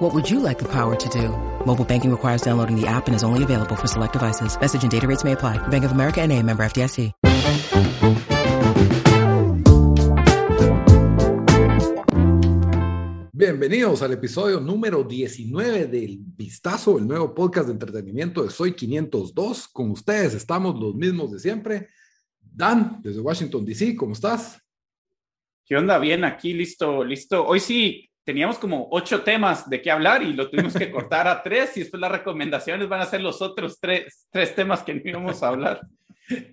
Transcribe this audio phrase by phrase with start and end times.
[0.00, 1.28] What would you like the power to do?
[1.66, 4.58] Mobile banking requires downloading the app and is only available for select devices.
[4.58, 5.58] Message and data rates may apply.
[5.68, 7.12] Bank of America and a member FDIC.
[13.34, 19.68] Bienvenidos al episodio número 19 del Vistazo, el nuevo podcast de entretenimiento de Soy 502.
[19.68, 21.88] Con ustedes estamos los mismos de siempre.
[22.40, 24.58] Dan, desde Washington, D.C., ¿cómo estás?
[25.66, 25.98] ¿Qué onda?
[25.98, 27.46] Bien, aquí, listo, listo.
[27.46, 31.42] Hoy sí, teníamos como ocho temas de qué hablar y lo tuvimos que cortar a
[31.42, 35.00] tres y después las recomendaciones van a ser los otros tres, tres temas que no
[35.04, 35.80] íbamos a hablar.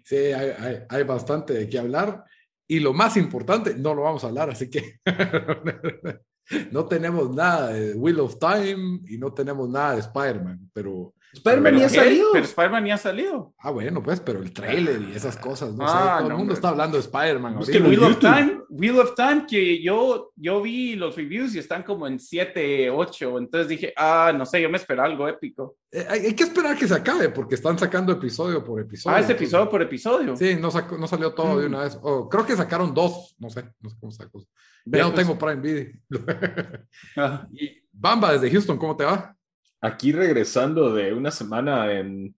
[0.04, 2.24] Sí, hay, hay, hay bastante de qué hablar
[2.68, 5.00] y lo más importante, no lo vamos a hablar, así que
[6.72, 11.14] no tenemos nada de Wheel of Time y no tenemos nada de Spider-Man, pero...
[11.38, 12.28] Spider-Man ya ha salido.
[12.34, 13.54] Pero Spider-Man ya ha salido.
[13.60, 16.38] Ah, bueno, pues, pero el trailer y esas cosas, no Ah, sé, todo no, el
[16.40, 17.60] mundo está hablando de Spider-Man.
[17.62, 17.80] Es que.
[17.80, 18.20] Wheel of.
[18.20, 22.90] Time, Wheel of Time, que yo, yo vi los reviews y están como en 7,
[22.90, 25.78] 8, entonces dije, ah, no sé, yo me esperaba algo épico.
[25.92, 29.16] Eh, hay, hay que esperar que se acabe porque están sacando episodio por episodio.
[29.16, 30.36] Ah, ese entonces- episodio por episodio.
[30.36, 31.74] Sí, no, sacó- no salió todo de Mm.
[31.74, 31.98] una vez.
[32.02, 34.44] O creo que sacaron dos, no sé, no sé cómo sacó.
[34.86, 35.26] Ya no pues.
[35.28, 35.92] tengo Prime Video.
[37.18, 39.36] Ah, y Bamba, desde Houston, ¿cómo te va?
[39.82, 42.36] Aquí regresando de una semana en,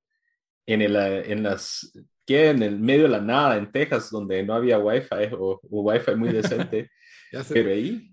[0.65, 1.91] en, el, eh, en las
[2.25, 5.81] que en el medio de la nada en Texas donde no había wifi o, o
[5.81, 6.91] wifi muy decente
[7.53, 8.11] pero ahí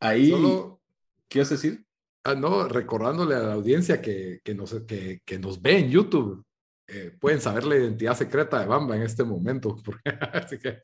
[0.00, 0.80] ahí Solo,
[1.28, 1.84] qué vas a decir
[2.24, 6.44] ah, no, recordándole a la audiencia que, que, nos, que, que nos ve en YouTube.
[6.86, 9.76] eh, pueden saber la identidad secreta de Bamba en este momento.
[9.84, 10.82] porque- así que...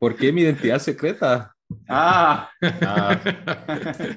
[0.00, 1.54] ¿por qué mi identidad secreta?
[1.88, 2.50] Ah,
[2.82, 3.20] Ah,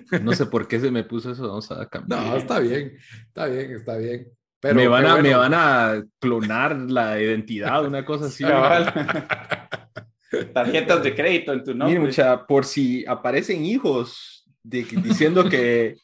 [0.22, 2.94] no sé por qué se me puso eso vamos a cambiar No, está bien,
[3.28, 4.28] está bien, está bien.
[4.60, 8.44] Pero me, van a, me van a clonar la identidad una cosa así.
[10.54, 12.00] Tarjetas de crédito en tu nombre.
[12.00, 15.96] mucha, por si aparecen hijos de- diciendo que,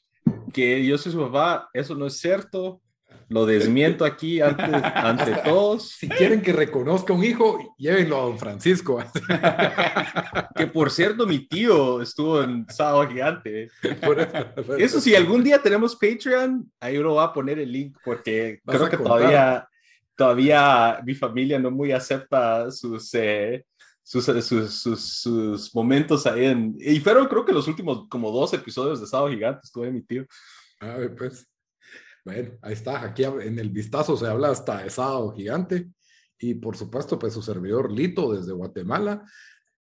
[0.53, 2.81] que yo soy su papá, eso no es cierto.
[3.30, 5.90] Lo desmiento aquí ante, ante todos.
[5.90, 9.04] Si quieren que reconozca un hijo, llévenlo a don Francisco.
[10.56, 13.70] Que por cierto, mi tío estuvo en Sábado Gigante.
[14.04, 14.20] Por
[14.80, 18.90] eso- si algún día tenemos Patreon, ahí uno va a poner el link porque creo
[18.90, 19.18] que contar.
[19.18, 19.68] todavía,
[20.16, 23.66] todavía mi familia no muy acepta sus, eh,
[24.04, 26.76] sus, sus, sus, sus momentos ahí en...
[26.80, 30.26] Y fueron creo que los últimos como dos episodios de Sábado Gigante estuve mi tío.
[30.80, 31.48] A ver, pues.
[32.26, 33.04] Bueno, ahí está.
[33.04, 35.90] Aquí en el vistazo se habla hasta de sábado gigante.
[36.40, 39.24] Y por supuesto, pues su servidor Lito desde Guatemala.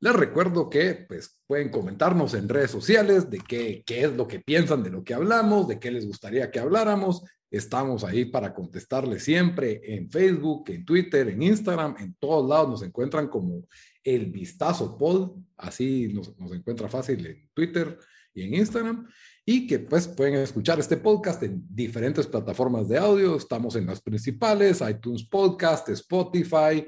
[0.00, 4.41] Les recuerdo que pues pueden comentarnos en redes sociales de qué, qué es lo que
[4.41, 7.22] piensan de lo que hablamos, de qué les gustaría que habláramos.
[7.50, 12.83] Estamos ahí para contestarles siempre en Facebook, en Twitter, en Instagram, en todos lados nos
[12.83, 13.65] encuentran como
[14.05, 17.99] el vistazo pod, así nos, nos encuentra fácil en Twitter
[18.34, 19.09] y en Instagram
[19.50, 23.34] y que pues pueden escuchar este podcast en diferentes plataformas de audio.
[23.34, 26.86] Estamos en las principales, iTunes Podcast, Spotify,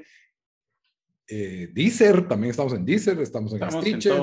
[1.27, 4.21] eh, Deezer, también estamos en Deezer, estamos en Estamos Stitcher,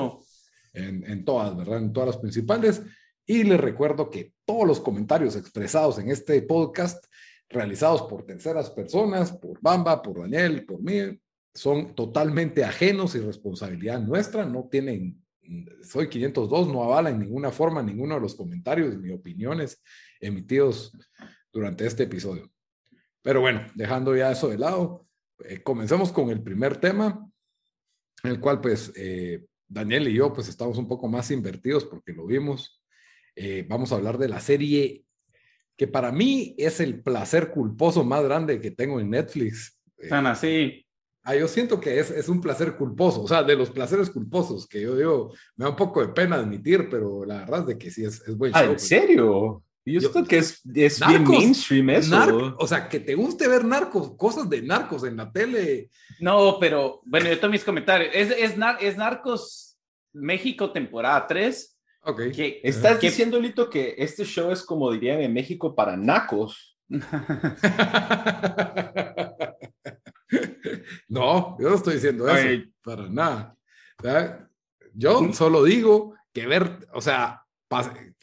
[0.71, 1.79] en, en todas, ¿verdad?
[1.79, 2.81] En todas las principales.
[3.25, 7.07] Y les recuerdo que todos los comentarios expresados en este podcast,
[7.49, 11.19] realizados por terceras personas, por Bamba, por Daniel, por mí,
[11.53, 15.21] son totalmente ajenos y responsabilidad nuestra, no tienen,
[15.81, 19.81] soy 502, no avala en ninguna forma ninguno de los comentarios ni opiniones
[20.19, 20.95] emitidos
[21.51, 22.51] durante este episodio.
[23.21, 25.07] Pero bueno, dejando ya eso de lado,
[25.45, 27.29] eh, comencemos con el primer tema,
[28.23, 32.13] en el cual pues eh, Daniel y yo pues estamos un poco más invertidos porque
[32.13, 32.83] lo vimos.
[33.35, 35.05] Eh, vamos a hablar de la serie
[35.77, 39.79] que para mí es el placer culposo más grande que tengo en Netflix.
[40.09, 40.85] Tan así.
[41.23, 44.67] Ah, yo siento que es, es un placer culposo, o sea, de los placeres culposos
[44.67, 47.77] que yo digo, me da un poco de pena admitir, pero la verdad es de
[47.77, 48.69] que sí es, es buen Ah, show.
[48.69, 48.87] ¿en pues.
[48.87, 49.63] serio?
[49.85, 52.15] Yo Yo- siento que es, es bien Narcos, mainstream eso.
[52.15, 55.89] Nar- o sea, que te guste ver narcos, cosas de narcos en la tele.
[56.19, 58.11] No, pero bueno, yo tengo mis comentarios.
[58.13, 59.77] Es, es, Nar- es Narcos
[60.13, 61.77] México temporada 3.
[62.03, 62.21] Ok.
[62.35, 66.77] Que, ¿Estás que- diciendo, Lito, que este show es como dirían en México para nacos?
[71.07, 72.71] no, yo no estoy diciendo eso, Ay.
[72.83, 73.55] para nada.
[74.01, 74.47] ¿verdad?
[74.93, 77.43] Yo solo digo que ver, o sea,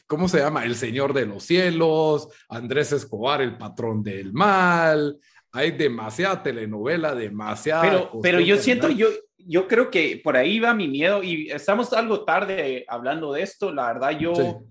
[0.05, 0.63] ¿cómo se llama?
[0.63, 5.17] El Señor de los Cielos, Andrés Escobar, el patrón del mal,
[5.51, 7.81] hay demasiada telenovela, demasiada.
[7.81, 9.07] Pero, pero yo siento, yo,
[9.37, 13.71] yo creo que por ahí va mi miedo y estamos algo tarde hablando de esto.
[13.71, 14.63] La verdad, yo,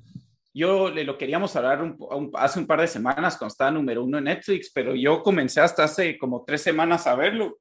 [0.57, 1.95] yo le lo queríamos hablar
[2.33, 5.85] hace un par de semanas cuando estaba número uno en Netflix, pero yo comencé hasta
[5.85, 7.59] hace como tres semanas a verlo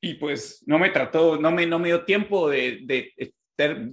[0.00, 3.12] y pues no me trató, no me, no me dio tiempo de, de,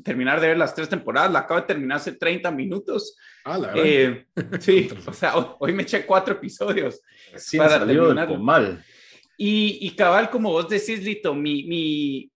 [0.04, 1.32] terminar de ver las tres temporadas.
[1.32, 3.16] La acabo de terminar hace 30 minutos.
[3.46, 4.26] Ah, la eh,
[4.60, 7.00] sí, o sea, hoy, me eché cuatro episodios.
[7.36, 8.84] Sí, para salió mal.
[9.38, 12.32] Y, y, cabal, como vos decís, Lito, mi, mi,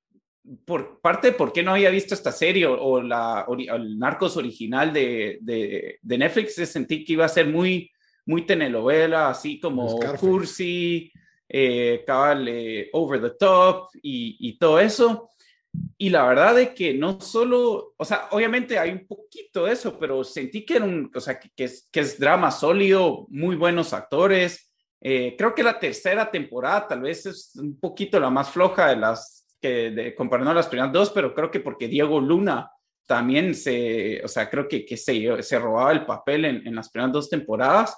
[0.66, 4.94] por parte de por qué no había visto esta serie o, la, el Narcos original
[4.94, 7.92] de, de, de, Netflix, sentí que iba a ser muy,
[8.26, 11.12] muy telenovela, así como cursi,
[11.50, 15.32] eh, cabal, eh, over the top y, y, todo eso.
[15.98, 19.98] Y la verdad es que no solo, o sea, obviamente hay un poquito de eso,
[20.00, 23.56] pero sentí que era un, o sea, que, que, es, que es drama sólido, muy
[23.56, 24.72] buenos actores.
[25.02, 28.96] Eh, creo que la tercera temporada tal vez es un poquito la más floja de
[28.96, 32.72] las que de, comparando las primeras dos, pero creo que porque Diego Luna
[33.08, 36.90] también se, o sea, creo que, que se, se robaba el papel en, en las
[36.90, 37.98] primeras dos temporadas.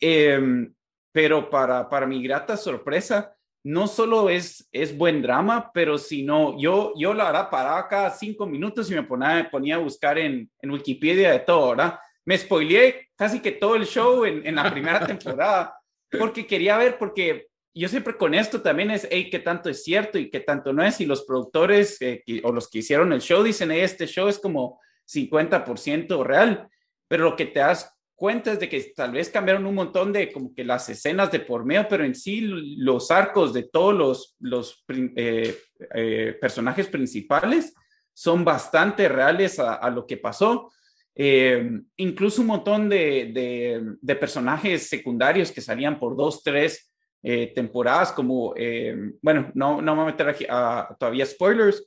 [0.00, 0.68] Eh,
[1.12, 3.34] pero para, para mi grata sorpresa,
[3.64, 8.46] no solo es, es buen drama, pero sino yo, yo la verdad paraba cada cinco
[8.46, 11.98] minutos y me ponía, ponía a buscar en, en Wikipedia de todo, ¿verdad?
[12.24, 15.74] Me spoileé casi que todo el show en, en la primera temporada
[16.16, 20.18] porque quería ver, porque yo siempre con esto también es, hey, qué tanto es cierto
[20.18, 21.00] y qué tanto no es.
[21.00, 24.38] Y los productores eh, o los que hicieron el show dicen, hey, este show es
[24.38, 26.68] como 50% real.
[27.06, 30.52] Pero lo que te das cuentas de que tal vez cambiaron un montón de como
[30.54, 34.84] que las escenas de por medio, pero en sí los arcos de todos los, los
[34.88, 35.56] eh,
[35.94, 37.74] eh, personajes principales
[38.12, 40.72] son bastante reales a, lo que pasó.
[41.96, 46.88] Incluso un montón de, de, personajes secundarios que salían por dos, tres
[47.22, 48.54] temporadas, como,
[49.22, 51.84] bueno, no, no me voy a meter aquí a, todavía spoilers,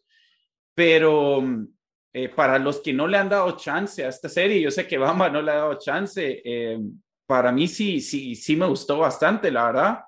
[0.76, 1.42] pero
[2.14, 4.98] eh, para los que no le han dado chance a esta serie, yo sé que
[4.98, 6.78] Bamba no le ha dado chance, eh,
[7.26, 10.00] para mí sí, sí, sí me gustó bastante, la verdad.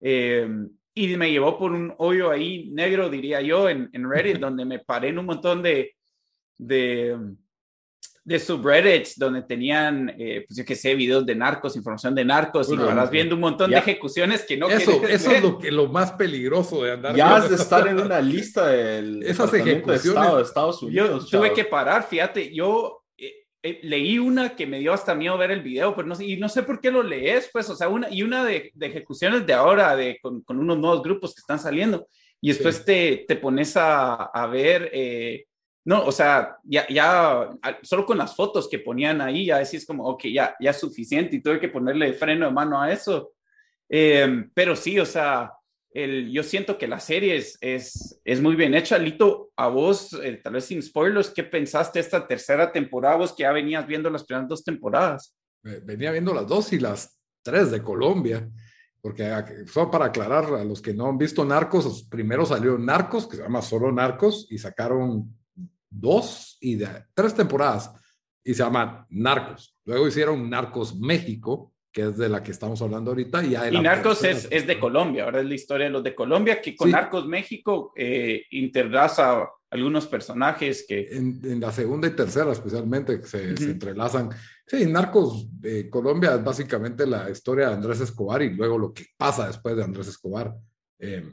[0.00, 0.46] Eh,
[0.92, 4.80] y me llevó por un hoyo ahí negro, diría yo, en, en Reddit, donde me
[4.80, 5.96] paré en un montón de,
[6.58, 7.16] de,
[8.26, 12.68] de subreddits donde tenían, eh, pues yo que sé, videos de narcos, información de narcos,
[12.72, 15.86] y vas viendo un montón de ejecuciones que no Eso, eso es lo, que, lo
[15.86, 17.14] más peligroso de andar.
[17.14, 21.30] Ya has de estar en una lista del Esas ejecuciones de, Estado, de Estados Unidos.
[21.30, 23.32] Yo tuve que parar, fíjate, yo eh,
[23.62, 26.36] eh, leí una que me dio hasta miedo ver el video, pero no sé, y
[26.36, 29.46] no sé por qué lo lees, pues, o sea, una, y una de, de ejecuciones
[29.46, 32.08] de ahora, de, con, con, unos nuevos grupos que están saliendo,
[32.40, 32.82] y después sí.
[32.86, 34.90] te, te, pones a, a ver...
[34.92, 35.44] Eh,
[35.86, 37.48] no, o sea, ya, ya,
[37.82, 41.36] solo con las fotos que ponían ahí, ya decís como, ok, ya, ya es suficiente
[41.36, 43.34] y tuve que ponerle freno de mano a eso.
[43.88, 45.52] Eh, pero sí, o sea,
[45.92, 48.98] el, yo siento que la serie es, es, es muy bien hecha.
[48.98, 53.18] Lito, a vos, eh, tal vez sin spoilers, ¿qué pensaste esta tercera temporada?
[53.18, 55.36] Vos que ya venías viendo las primeras dos temporadas.
[55.62, 58.48] Venía viendo las dos y las tres de Colombia.
[59.00, 59.32] Porque
[59.66, 63.42] solo para aclarar a los que no han visto Narcos, primero salió Narcos, que se
[63.44, 65.32] llama solo Narcos, y sacaron
[65.90, 67.92] dos y de, tres temporadas
[68.44, 69.76] y se llama Narcos.
[69.84, 73.44] Luego hicieron Narcos México, que es de la que estamos hablando ahorita.
[73.44, 76.60] Y, y Narcos es, es, de Colombia, ahora es la historia de los de Colombia,
[76.60, 76.92] que con sí.
[76.92, 81.08] Narcos México eh, interraza algunos personajes que...
[81.10, 83.58] En, en, la segunda y tercera especialmente se, uh -huh.
[83.58, 84.30] se entrelazan.
[84.66, 89.06] Sí, Narcos eh, Colombia es básicamente la historia de Andrés Escobar y luego lo que
[89.16, 90.54] pasa después de Andrés Escobar.
[90.98, 91.24] Eh,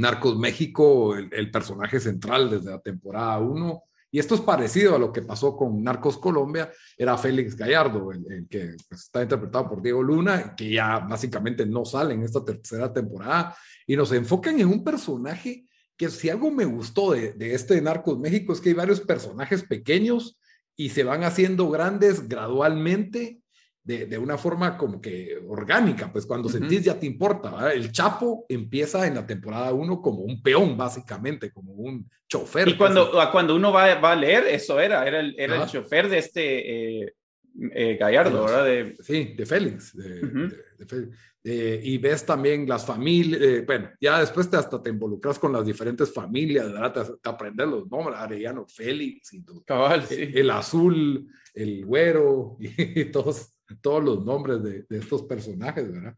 [0.00, 3.82] Narcos México, el, personaje central desde la temporada 1.
[4.12, 8.48] Y esto es parecido a lo que pasó con Narcos Colombia, era Félix Gallardo, el,
[8.48, 12.92] que pues, está interpretado por Diego Luna, que ya básicamente no sale en esta tercera
[12.92, 13.54] temporada,
[13.86, 15.66] y nos enfocan en un personaje
[15.96, 20.40] que si algo me gustó de este Narcos México es que hay varios personajes pequeños
[20.74, 23.42] y se van haciendo grandes gradualmente
[23.82, 26.58] de, de, una forma como que orgánica, pues cuando uh -huh.
[26.58, 27.50] sentís ya te importa.
[27.50, 27.72] ¿verdad?
[27.72, 32.68] El Chapo empieza en la temporada 1 como un peón, básicamente, como un chofer.
[32.68, 33.32] Y cuando, casi.
[33.32, 37.02] cuando uno va, va, a leer, eso era, era el, era el chofer de este
[37.02, 37.14] eh,
[37.72, 38.64] eh, Gallardo, ¿verdad?
[38.64, 38.96] De...
[39.00, 39.96] Sí, de Félix.
[39.96, 40.48] De, uh -huh.
[40.50, 41.16] de, de Félix.
[41.42, 45.64] Eh, y ves también las familias, bueno, ya después te hasta te involucras con las
[45.64, 46.92] diferentes familias, ¿verdad?
[46.92, 50.16] Te, te aprendes los nombres, Arellano, Félix, y todo, Cabal, sí.
[50.16, 52.68] el, el, azul, el güero, y,
[53.00, 56.16] y todos todos los nombres de, de estos personajes, ¿verdad?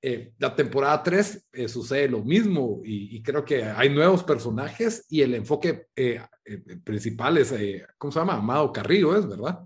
[0.00, 5.04] Eh, la temporada 3 eh, sucede lo mismo y, y, creo que hay nuevos personajes
[5.08, 7.52] y el enfoque eh, eh principal es,
[7.98, 8.34] ¿cómo se llama?
[8.34, 9.58] Amado Carrillo, ¿es verdad?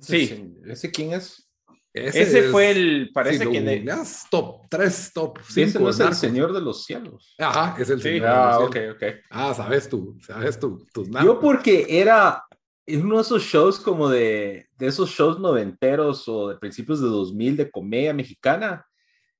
[0.00, 0.54] Sí.
[0.64, 1.46] ¿Ese quién es?
[1.92, 3.76] Ese, fue el, parece si que de...
[3.76, 5.68] googleas, top 3, top 5.
[5.68, 7.34] Ese no es el Señor de los Cielos.
[7.38, 8.08] Ajá, es el Sí.
[8.08, 8.28] Señor.
[8.28, 8.98] Ah, de ok, los ok.
[8.98, 9.24] Cielos.
[9.30, 12.44] Ah, sabes tú, sabes tú, tus Yo porque era
[12.88, 17.08] en uno de esos shows como de, de esos shows noventeros o de principios de
[17.08, 18.86] 2000 de comedia mexicana.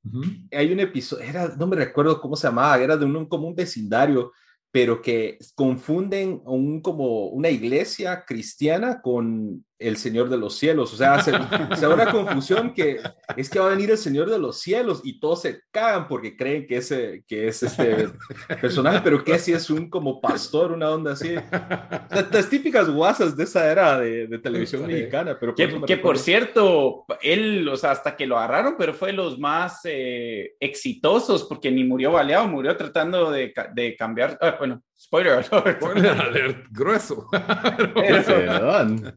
[0.05, 0.23] Ujú.
[0.53, 3.55] Hay un episodio, era, no me recuerdo cómo se llamaba, era de un, como un
[3.55, 4.33] vecindario,
[4.71, 10.93] pero que confunden un, como una iglesia cristiana con el Señor de los Cielos.
[10.93, 13.01] O sea, se, se da una confusión que
[13.37, 16.37] es que va a venir el Señor de los Cielos y todos se cagan porque
[16.37, 18.09] creen que, ese, que es este
[18.61, 21.35] personaje, pero que si es un como pastor, una onda así.
[22.11, 24.93] Las, las típicas guasas de esa era de, de televisión Sí.
[24.93, 29.09] mexicana, pero por Que, por cierto, él, o sea, hasta que lo agarraron, pero fue
[29.09, 34.39] de los más eh, exitosos, porque ni murió baleado, murió tratando de, de cambiar.
[34.41, 35.77] ah, bueno, spoiler alert.
[35.81, 37.29] Spoiler alert, grueso.
[37.95, 39.17] Perdón.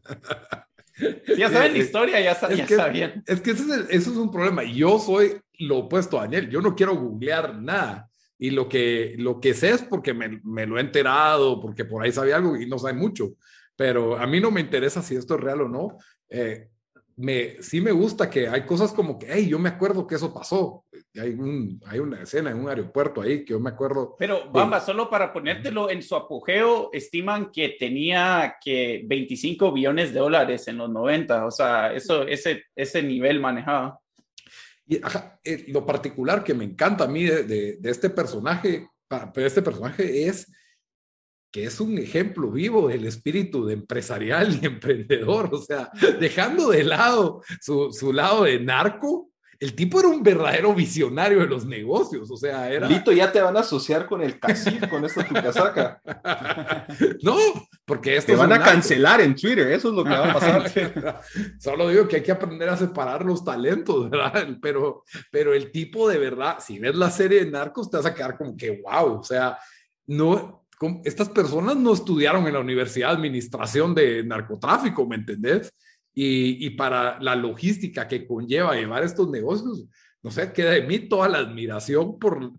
[1.26, 3.24] Si ya saben la Eh, historia, ya, sa- es ya que- sabían.
[3.26, 4.62] Es que ese es el- eso es un problema.
[4.62, 6.50] Yo soy lo opuesto a Daniel.
[6.50, 8.08] Yo no quiero googlear nada.
[8.38, 12.02] Y lo que, lo que sé es porque me, me lo he enterado, porque por
[12.02, 13.30] ahí sabía algo y no sabe mucho.
[13.76, 15.96] Pero a mí no me interesa si esto es real o no.
[16.28, 16.68] Eh,
[17.16, 20.32] me, sí me gusta que hay cosas como que, hey, yo me acuerdo que eso
[20.34, 20.84] pasó.
[21.20, 24.16] Hay, un, hay una escena en un aeropuerto ahí que yo me acuerdo.
[24.18, 30.20] Pero, Bamba, solo para ponértelo en su apogeo, estiman que tenía que 25 billones de
[30.20, 31.44] dólares en los 90.
[31.46, 34.00] O sea, eso, ese, ese nivel manejaba.
[34.86, 38.88] Y ajá, eh, lo particular que me encanta a mí de, de- de este personaje,
[39.34, 40.50] de este personaje es
[41.52, 45.50] que es un ejemplo vivo del espíritu de empresarial y emprendedor.
[45.52, 49.30] O sea, dejando de lado su, su lado de narco,
[49.62, 52.28] el tipo era un verdadero visionario de los negocios.
[52.32, 52.88] O sea, era...
[52.88, 56.02] Lito, ya te van a asociar con el casino, con esta tu casaca.
[57.22, 57.36] no,
[57.84, 61.20] porque esto Te van a cancelar en Twitter, eso es lo que va a pasar.
[61.60, 64.48] Solo digo que hay que aprender a separar los talentos, ¿verdad?
[64.60, 68.14] Pero, pero el tipo de verdad, si ves la serie de Narcos, te vas a
[68.14, 69.56] quedar como que, wow, o sea,
[70.08, 70.66] no,
[71.04, 75.72] estas personas no estudiaron en la Universidad de Administración de Narcotráfico, ¿me entendés?
[76.14, 79.86] Y, y para la logística que conlleva llevar estos negocios,
[80.22, 82.52] no sé, queda de mí toda la admiración por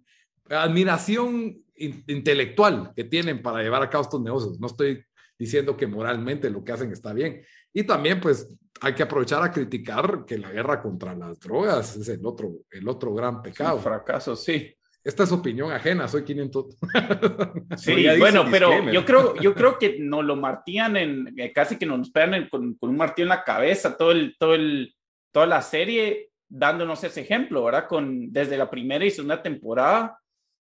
[0.50, 4.60] admiración in- intelectual que tienen para llevar a cabo estos negocios.
[4.60, 5.04] No estoy
[5.38, 7.44] diciendo que moralmente lo que hacen está bien.
[7.74, 8.48] Y también, pues,
[8.82, 12.88] hay que aprovechar a criticar que la guerra contra las drogas es el otro, el
[12.88, 13.80] otro gran Un pecado.
[13.80, 14.74] fracaso, sí.
[15.04, 16.78] Esta es opinión ajena, soy 500.
[17.78, 21.86] Sí, bueno, pero yo creo, yo creo que nos lo martían en, eh, casi que
[21.86, 24.96] nos pegan en- con, con un martillo en la cabeza todo el, todo el,
[25.32, 27.88] toda la serie, dándonos ese ejemplo, ¿verdad?
[27.88, 30.20] Con, desde la primera y segunda temporada,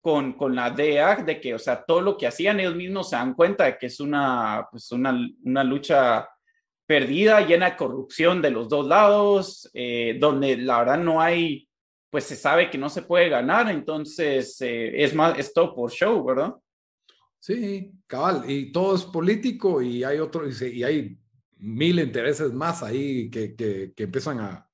[0.00, 3.16] con, con la DEA, de que, o sea, todo lo que hacían ellos mismos se
[3.16, 6.28] dan cuenta de que es una, pues una, una lucha
[6.86, 11.68] perdida, llena de corrupción de los dos lados, eh, donde la verdad no hay,
[12.12, 15.90] pues se sabe que no se puede ganar, entonces eh, es más, es todo por
[15.90, 16.52] show, ¿verdad?
[17.40, 18.44] Sí, cabal.
[18.46, 21.16] Y todo es político y hay otro, y, se- y hay
[21.56, 24.68] mil intereses más ahí que, que, que empiezan a,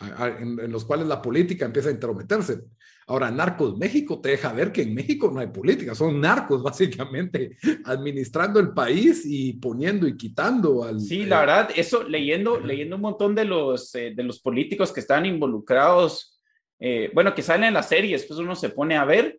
[0.00, 2.60] a- a- en, en los cuales la política empieza a intrometerse.
[3.06, 7.56] Ahora, Narcos México te deja ver que en México no hay política, son narcos básicamente
[7.84, 11.00] administrando el país y poniendo y quitando al...
[11.00, 14.92] Sí, eh, la verdad, eso leyendo, leyendo un montón de los, eh, de los políticos
[14.92, 16.39] que están involucrados,
[16.80, 19.38] eh, bueno, que salen en la serie, después uno se pone a ver,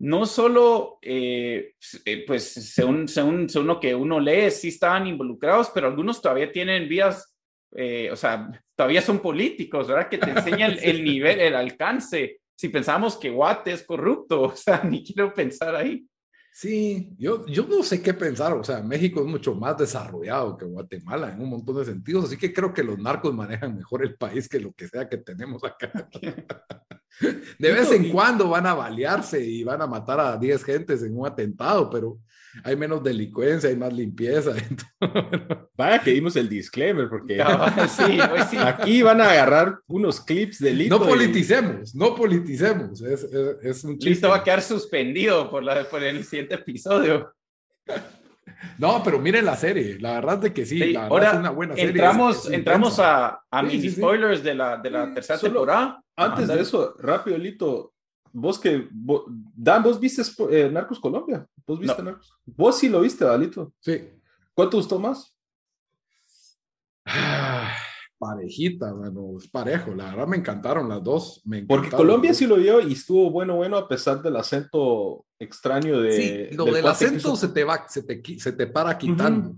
[0.00, 5.70] no solo, eh, eh, pues según, según, según lo que uno lee, sí estaban involucrados,
[5.72, 7.34] pero algunos todavía tienen vías,
[7.76, 10.08] eh, o sea, todavía son políticos, ¿verdad?
[10.08, 12.40] Que te enseñan el, el nivel, el alcance.
[12.56, 16.04] Si pensamos que Guate es corrupto, o sea, ni quiero pensar ahí.
[16.56, 20.64] Sí, yo, yo no sé qué pensar, o sea, México es mucho más desarrollado que
[20.64, 24.14] Guatemala en un montón de sentidos, así que creo que los narcos manejan mejor el
[24.14, 25.90] país que lo que sea que tenemos acá.
[27.58, 31.16] De vez en cuando van a balearse y van a matar a 10 gentes en
[31.16, 32.18] un atentado, pero
[32.62, 34.52] hay menos delincuencia, hay más limpieza.
[35.76, 38.56] Vaya que dimos el disclaimer, porque Cabal, sí, pues sí.
[38.58, 40.72] aquí van a agarrar unos clips de.
[40.88, 44.10] No y- politicemos, no politicemos, es, es, es un chiste.
[44.10, 47.32] Listo, va a quedar suspendido por, la, por el siguiente episodio.
[48.78, 51.38] No, pero miren la serie, la verdad de que sí, Sí, la verdad ahora es
[51.38, 51.90] una buena serie.
[51.90, 53.96] entramos, es- es entramos a, a Sí, mis sí, sí.
[53.96, 56.02] spoilers de la, de la tercera Solo- temporada.
[56.16, 57.92] Antes de eso, rápido, Lito,
[58.32, 58.88] vos que,
[59.54, 62.10] Dan, vos viste eh, Narcos Colombia, vos viste No.
[62.10, 62.32] Narcos.
[62.46, 63.72] Vos sí lo viste, Dalito.
[63.80, 64.10] Sí.
[64.54, 65.34] ¿Cuál te gustó más?
[68.24, 69.94] Parejita, mano, es parejo.
[69.94, 71.42] La verdad me encantaron las dos.
[71.44, 74.36] Me Porque encantaron Colombia las sí lo vio y estuvo bueno, bueno, a pesar del
[74.36, 76.48] acento extraño de.
[76.50, 79.56] Sí, lo del del acento se te va, se te, se te para quitando.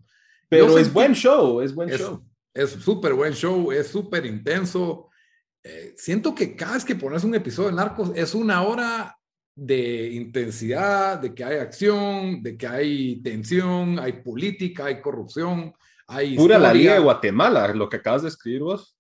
[0.49, 2.25] Pero Yo es sentí- buen show, es buen Es show.
[2.55, 5.11] es súper buen show, es súper intenso.
[5.63, 9.17] eh, siento que cada vez que pones un episodio de Narcos es una hora
[9.55, 15.73] de intensidad, de que hay acción, de que hay tensión, hay política, hay corrupción,
[16.07, 16.37] hay...
[16.37, 16.73] Pura la.
[16.73, 18.99] Liga de Guatemala, lo que acabas de escribir vos.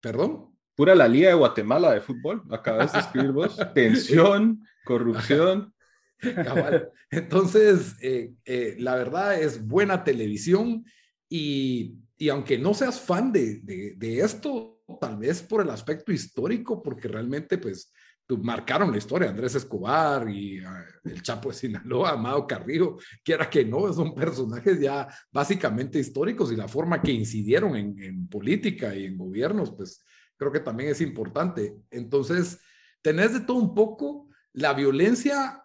[0.00, 0.56] ¿Perdón?
[0.74, 3.56] Pura la Liga de Guatemala de fútbol, acabas de escribir vos.
[3.74, 5.74] Tensión, corrupción.
[6.18, 6.90] Cabal.
[7.10, 10.84] Entonces, eh, eh, la verdad es buena televisión
[11.28, 16.12] y, y aunque no seas fan de, de, de, esto, tal vez por el aspecto
[16.12, 17.92] histórico, porque realmente pues
[18.28, 23.64] marcaron la historia, Andrés Escobar y ah, el Chapo de Sinaloa, Amado Carrillo, quiera que
[23.64, 29.04] no, son personajes ya básicamente históricos y la forma que incidieron en, en política y
[29.04, 30.04] en gobiernos, pues
[30.36, 31.76] creo que también es importante.
[31.90, 32.60] Entonces,
[33.00, 35.62] tenés de todo un poco, la violencia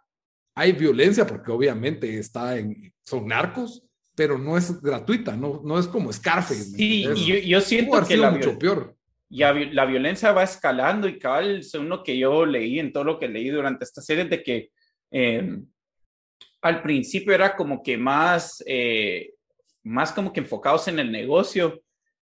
[0.55, 3.83] hay violencia porque obviamente está en, son narcos,
[4.15, 6.71] pero no es gratuita, no, no es como Scarface.
[6.71, 8.95] ¿me Sí, yo, yo siento que la, mucho peor.
[9.53, 13.19] Vi- la violencia va escalando y cabal, según lo que yo leí en todo lo
[13.19, 14.69] que leí durante esta serie, de que
[15.11, 15.57] eh,
[16.61, 19.33] al principio era como que más, eh,
[19.83, 21.81] más como que enfocados en el negocio,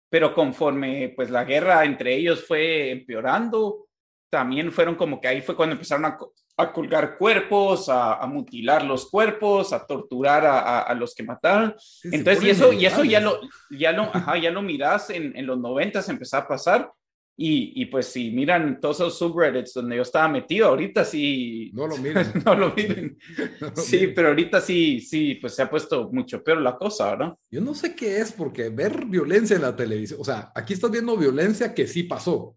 [0.09, 3.87] pero conforme pues la guerra entre ellos fue empeorando,
[4.29, 6.17] también fueron como que ahí fue cuando empezaron a,
[6.57, 11.23] a colgar cuerpos, a, a mutilar los cuerpos, a torturar a, a- a los que
[11.23, 11.75] mataron.
[11.77, 15.35] Sí, Entonces, y eso, y eso ya lo, ya lo, ajá, ya lo mirás en,
[15.35, 16.91] en los 90 empezó a pasar.
[17.37, 21.69] Y, y pues si miran todos esos subreddits donde yo estaba metido, ahorita sí.
[21.73, 22.31] No lo miren.
[22.45, 23.17] no lo miren.
[23.59, 24.13] No lo Sí, miren.
[24.15, 27.33] pero ahorita sí, sí, pues se ha puesto mucho peor la cosa, ¿verdad?
[27.51, 30.89] Yo no sé qué es, porque ver violencia en la televisión, o sea, aquí estás
[30.91, 32.55] viendo violencia que sí pasó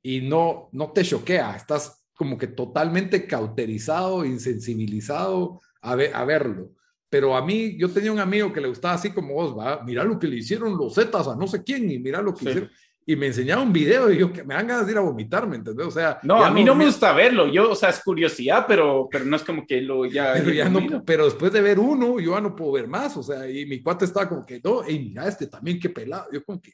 [0.00, 6.70] y no, no te choquea, estás como que totalmente cauterizado, insensibilizado a, ve- a verlo.
[7.08, 10.02] Pero a mí, yo tenía un amigo que le gustaba así como vos, va, mira
[10.04, 12.48] lo que le hicieron los Zetas a no sé quién y mira lo que Sí.
[12.50, 12.70] hicieron.
[13.06, 15.46] Y me enseñaba un video y yo que me dan ganas de ir a vomitar,
[15.46, 15.86] ¿me entendés?
[15.86, 17.46] O sea, No, a mí no me mira- gusta verlo.
[17.52, 20.32] Yo, o sea, es curiosidad, pero, pero no es como que lo ya.
[20.32, 23.14] Pero, ya no, pero después de ver uno, yo ya no puedo ver más.
[23.18, 26.28] O sea, y mi cuate estaba como que, no, y mira este también, qué pelado.
[26.32, 26.72] Yo como que,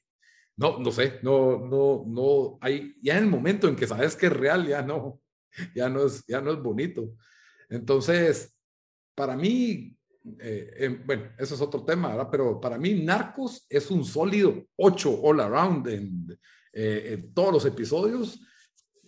[0.57, 4.27] no, no sé, no, no, no, hay, ya en el momento en que sabes que
[4.27, 5.21] es real, ya no,
[5.75, 7.15] ya no es, ya no es bonito.
[7.69, 8.57] Entonces,
[9.15, 9.97] para mí,
[10.39, 12.29] eh, eh, bueno, eso es otro tema, ¿verdad?
[12.31, 16.39] Pero para mí, Narcos es un sólido 8 all around en,
[16.73, 18.41] eh, en todos los episodios.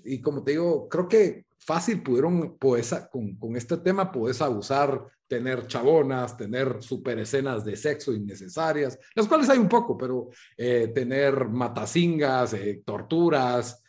[0.05, 5.07] Y como te digo, creo que fácil pudieron, pues, con, con este tema, puedes abusar,
[5.33, 10.28] tener chabonas, tener super escenas de sexo innecesarias, las cuales hay un poco, pero
[10.59, 13.82] eh, tener matacingas, eh, torturas,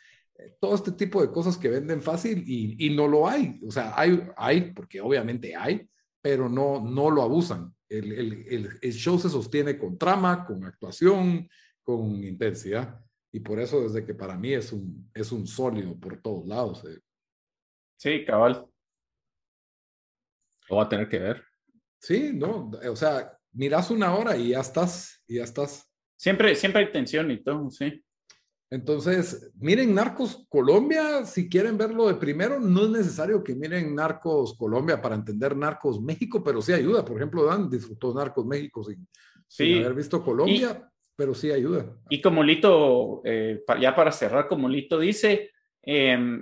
[0.59, 3.59] todo este tipo de cosas que venden fácil y, y no lo hay.
[3.67, 5.87] O sea, hay, hay, porque obviamente hay,
[6.21, 7.73] pero no, no lo abusan.
[7.89, 11.47] El, el, el, el show se sostiene con trama, con actuación,
[11.83, 12.99] con intensidad.
[13.31, 16.83] Y por eso desde que para mí es un, es un sólido por todos lados.
[16.85, 16.99] eh.
[17.97, 18.65] Sí, cabal.
[20.69, 21.43] Lo va a tener que ver.
[21.99, 25.89] Sí, no, o sea, miras una hora y ya estás, y ya estás.
[26.17, 28.03] Siempre, siempre hay tensión y todo, sí.
[28.69, 34.57] Entonces, miren Narcos Colombia, si quieren verlo de primero, no es necesario que miren Narcos
[34.57, 37.05] Colombia para entender Narcos México, pero sí ayuda.
[37.05, 39.07] Por ejemplo, Dan disfrutó Narcos México sin,
[39.47, 39.79] sin Sí.
[39.79, 41.95] haber visto Colombia, pero sí ayuda.
[42.09, 45.51] Y como Lito, eh, ya para cerrar, como Lito dice,
[45.83, 46.41] eh,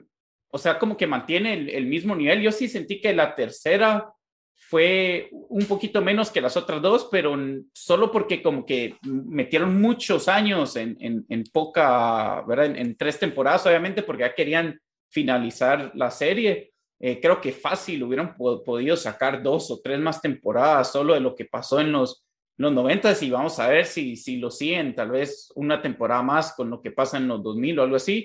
[0.49, 2.41] o sea, como que mantiene el, el mismo nivel.
[2.41, 4.13] Yo sí sentí que la tercera
[4.63, 7.35] fue un poquito menos que las otras dos, pero
[7.73, 12.75] solo porque como que metieron muchos años en, en, en poca, ¿verdad?
[12.77, 16.71] En, tres temporadas, obviamente, porque ya querían finalizar la serie.
[16.99, 21.19] Eh, creo que fácil hubieran po- podido sacar dos o tres más temporadas solo de
[21.19, 22.23] lo que pasó en los,
[22.57, 26.53] los 90 y vamos a ver si, si lo siguen, tal vez una temporada más
[26.53, 28.23] con lo que pasa en los 2000 o algo así.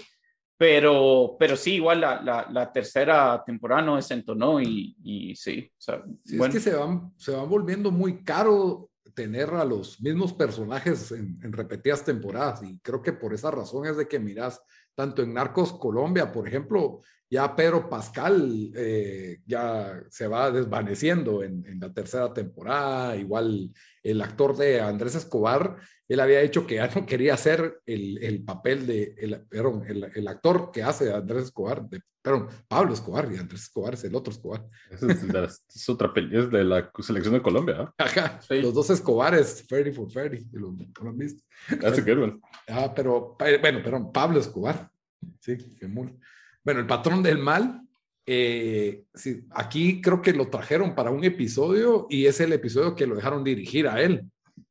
[0.58, 5.70] Pero, pero sí, igual la, la, la tercera temporada no desentonó y, y sí.
[5.70, 9.64] O sea, Sí, bueno, es que se van, se van volviendo muy caro tener a
[9.64, 14.06] los mismos personajes en, en repetidas temporadas y creo que por esa razón es de
[14.08, 14.60] que miras
[14.94, 21.64] tanto en Narcos Colombia, por ejemplo, ya Pedro Pascal eh, ya se va desvaneciendo en,
[21.66, 25.76] en, la tercera temporada, igual el actor de Andrés Escobar,
[26.08, 30.04] él había dicho que ya no quería hacer el, el papel de, el, perdón, el,
[30.14, 34.14] el, actor que hace Andrés Escobar, de, perdón, Pablo Escobar, y Andrés Escobar es el
[34.14, 34.64] otro Escobar.
[34.90, 37.82] Es, es, es otra pelea, es de la selección de Colombia.
[37.82, 37.94] ¿eh?
[37.98, 38.60] Ajá, sí.
[38.60, 41.42] los dos Escobares, Ferry for Ferry, lo, lo han visto.
[41.80, 42.40] That's a good one.
[42.68, 44.90] Ah, pero, bueno, perdón, Pablo Escobar,
[45.40, 46.14] sí, qué muy...
[46.64, 47.82] Bueno, el patrón del mal,
[48.26, 53.06] eh, sí, aquí creo que lo trajeron para un episodio y es el episodio que
[53.06, 54.28] lo dejaron dirigir a él.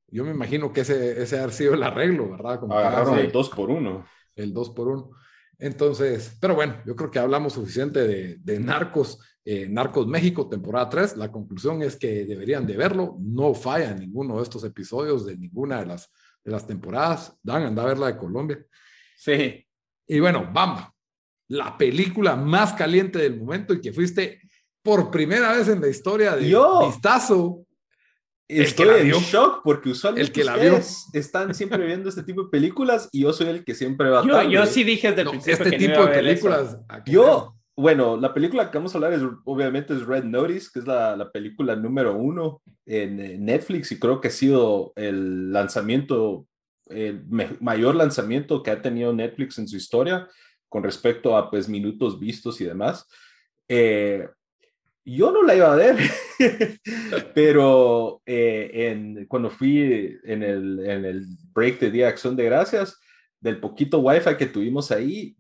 [0.08, 2.60] Yo me imagino que ese, ese ha sido el arreglo, ¿verdad?
[2.60, 5.12] Como Agarraron el 2 por 1 El 2 por 1
[5.60, 10.90] Entonces, pero bueno, yo creo que hablamos suficiente de, de Narcos, eh, Narcos México, temporada
[10.90, 11.18] 3.
[11.18, 13.18] La conclusión es que deberían de verlo.
[13.20, 16.12] No falla en ninguno de estos episodios de ninguna de las,
[16.44, 17.38] de las temporadas.
[17.44, 18.66] Dan, anda a ver la de Colombia.
[19.18, 19.66] Sí.
[20.08, 20.94] Y bueno, Bamba,
[21.50, 24.42] la película más caliente del momento y que fuiste
[24.82, 26.88] por primera vez en la historia de Yo.
[26.88, 27.65] Vistazo.
[28.48, 29.20] El que Estoy en vio.
[29.20, 30.74] shock porque usualmente El que la vio.
[30.76, 34.24] ustedes están siempre viendo este tipo de películas y yo soy el que siempre va
[34.24, 34.52] Yo, tarde.
[34.52, 36.78] yo sí dije desde el No, principio este que no iba tipo a de películas.
[37.08, 40.86] Yo, bueno, la película que vamos a hablar es, obviamente, es Red Notice, que es
[40.88, 46.46] la, la película número uno en Netflix y creo que ha sido el lanzamiento,
[46.88, 50.28] el me- mayor lanzamiento que ha tenido Netflix en su historia
[50.70, 53.08] con respecto a, pues, minutos vistos y demás.
[53.68, 54.28] Eh,
[55.06, 55.96] yo no la iba a ver,
[57.36, 63.00] pero eh, cuando fui en el, en el break de Día de Acción de Gracias,
[63.40, 65.38] del poquito wifi que tuvimos ahí,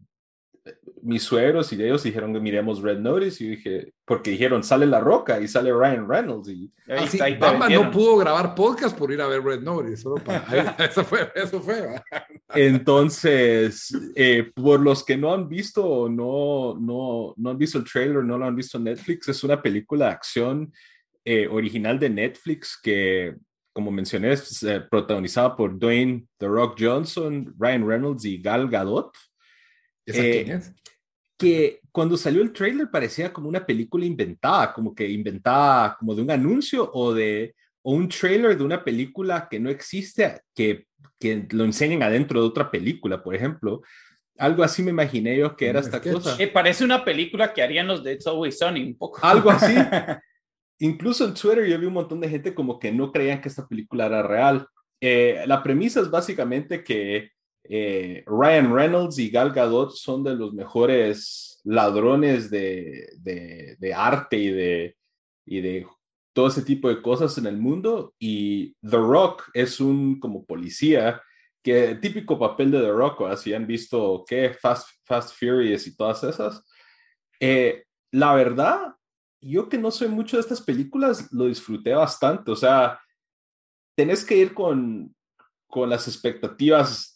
[1.05, 4.85] mis suegros y ellos dijeron que miremos Red Notice y yo dije, porque dijeron, sale
[4.85, 8.55] La Roca y sale Ryan Reynolds y Ahí Así, ahí Ah, Bamba no pudo grabar
[8.55, 9.97] podcast por ir a ver Red Notice.
[9.97, 12.01] Solo para, eso fue, eso fue.
[12.55, 17.85] entonces, eh, por los que no han visto o no, no, no han visto el
[17.85, 20.73] trailer, no lo han visto en Netflix, es una película de acción
[21.23, 23.35] eh, original de Netflix que,
[23.73, 29.11] como mencioné, es eh, protagonizada por Dwayne The Rock Johnson, Ryan Reynolds y Gal Gadot.
[30.05, 30.73] ¿Esa Eh, quién es?
[31.37, 36.21] Que cuando salió el trailer parecía como una película inventada, como que inventada como de
[36.21, 37.55] un anuncio o de
[37.87, 40.87] o un trailer de una película que no existe, que,
[41.19, 43.83] que lo enseñen adentro de otra película, por ejemplo.
[44.39, 46.13] Algo así me imaginé yo que era esta sketch.
[46.13, 46.35] cosa.
[46.39, 49.19] Eh, parece una película que harían los de It's Always Sunny un poco.
[49.21, 49.75] Algo así.
[50.79, 53.67] Incluso en Twitter yo vi un montón de gente como que no creían que esta
[53.67, 54.67] película era real.
[54.99, 57.29] Eh, la premisa es básicamente que
[57.69, 64.97] eh, Ryan Reynolds y Gal Gadot son de los mejores ladrones de, arte y de,
[65.45, 65.87] y de
[66.33, 68.13] todo ese tipo de cosas en el mundo.
[68.19, 71.21] Y The Rock es un como policía,
[71.63, 73.37] que típico papel de The Rock, ¿verdad?
[73.37, 74.53] si han visto ¿qué?
[74.53, 76.63] Fast, Fast Furious y todas esas.
[77.39, 78.93] Eh, la verdad,
[79.41, 82.51] yo que no soy mucho de estas películas, lo disfruté bastante.
[82.51, 82.99] O sea,
[83.95, 85.15] tenés que ir con,
[85.67, 87.14] con las expectativas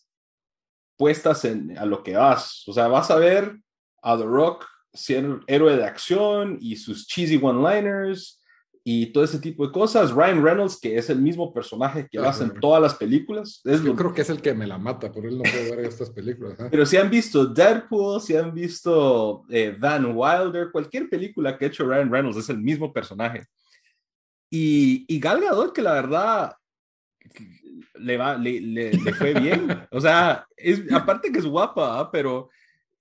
[0.99, 2.67] puestas en, a lo que vas.
[2.67, 3.57] O sea, vas a ver
[4.03, 8.35] a The Rock ser héroe de acción y sus cheesy one-liners
[8.83, 10.11] y todo ese tipo de cosas.
[10.11, 13.61] Ryan Reynolds, que es el mismo personaje que hace en todas las películas.
[13.63, 15.75] Es Yo lo- creo que es el que me la mata, por él no puedo
[15.77, 16.55] ver estas películas.
[16.59, 16.67] ¿ah?
[16.69, 21.67] pero si han visto Deadpool, si han visto eh, Van Wilder, cualquier película que ha
[21.69, 23.45] hecho Ryan Reynolds es el mismo personaje.
[24.51, 26.53] Y, y Gal Gadot, que la verdad
[27.95, 29.67] le, va, le, le- le fue bien.
[29.91, 32.09] O sea, es, aparte que es guapa, ¿ah?
[32.11, 32.49] pero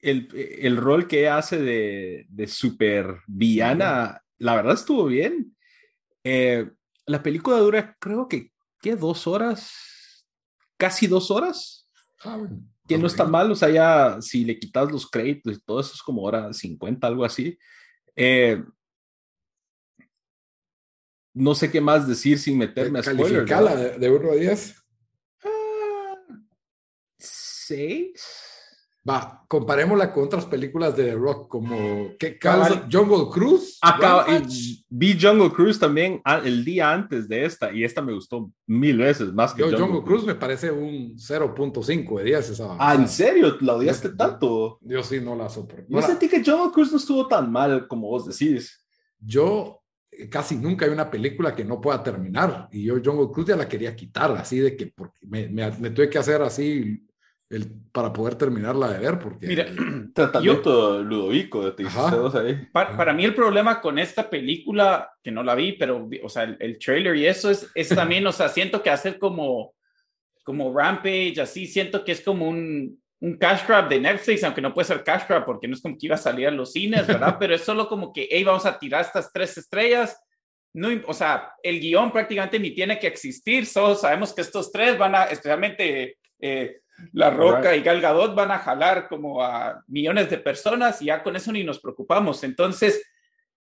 [0.01, 5.57] el, el rol que hace de, de super villana, la verdad estuvo bien.
[6.25, 6.69] Eh,
[7.07, 8.97] la película dura, creo que, ¿qué?
[8.97, 10.27] ¿Dos horas?
[10.77, 11.89] Casi dos horas
[12.25, 12.39] Ah,
[12.87, 15.93] que no está mal, o sea, ya si le quitas los créditos y todo eso
[15.95, 17.57] es como hora 50, algo así.
[18.17, 18.63] Eh,
[21.39, 23.49] no sé qué más decir sin meterme a spoilers.
[23.49, 23.77] ¿verdad?
[23.77, 24.75] de, de 1 a 10.
[25.45, 26.15] Ah,
[27.19, 28.13] seis.
[29.09, 32.39] Va, comparémosla con otras películas de The Rock, como ¿qué?
[32.93, 33.79] Jungle Cruise.
[34.29, 38.51] Y vi Jungle Cruise también ah, el día antes de esta y esta me gustó
[38.67, 42.77] mil veces más que Yo, Jungle, Jungle Cruise me parece un 0.5 de 10 esa.
[42.79, 43.57] Ah, ¿en serio?
[43.61, 44.79] ¿La odiaste Yo- tanto?
[44.83, 45.87] Yo sí no la soporto.
[45.89, 48.85] Yo No sentí que Jungle Cruise no estuvo tan mal como vos decís.
[49.21, 49.81] yo
[50.31, 53.69] casi nunca hay una película que no pueda terminar y yo Jungle Cruise ya la
[53.69, 57.07] quería quitar así de que porque me, me, me tuve que hacer así
[57.51, 59.67] el, para poder terminarla de ver porque Mira,
[60.15, 62.15] Tratamiento Ludovico, te Ajá.
[62.17, 62.67] ustedes ahí.
[62.73, 66.43] para, para mí el problema con esta película, que no la vi, pero, o sea,
[66.43, 69.75] el, el trailer y eso es, es también, o sea, siento que hacer como,
[70.45, 74.73] como Rampage, así, siento que es como un, un cash grab de Netflix, aunque no
[74.73, 77.07] puede ser cash grab porque no es como que iba a salir a los cines,
[77.07, 77.37] ¿verdad?
[77.39, 80.17] Pero es solo como que, hey, vamos a tirar estas tres estrellas.
[80.73, 84.97] No, o sea, el guion prácticamente ni tiene que existir, solo sabemos que estos tres
[84.97, 86.81] van a, especialmente eh,
[87.13, 87.81] La Roca Right.
[87.81, 91.51] y Gal Gadot, van a jalar como a millones de personas y ya con eso
[91.51, 92.45] ni nos preocupamos.
[92.45, 93.03] Entonces,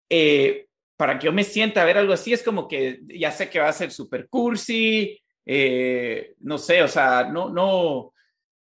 [0.08, 3.50] eh, para que yo me sienta a ver algo así, es como que ya sé
[3.50, 8.13] que va a ser super cursi, eh, no sé, o sea, no, no,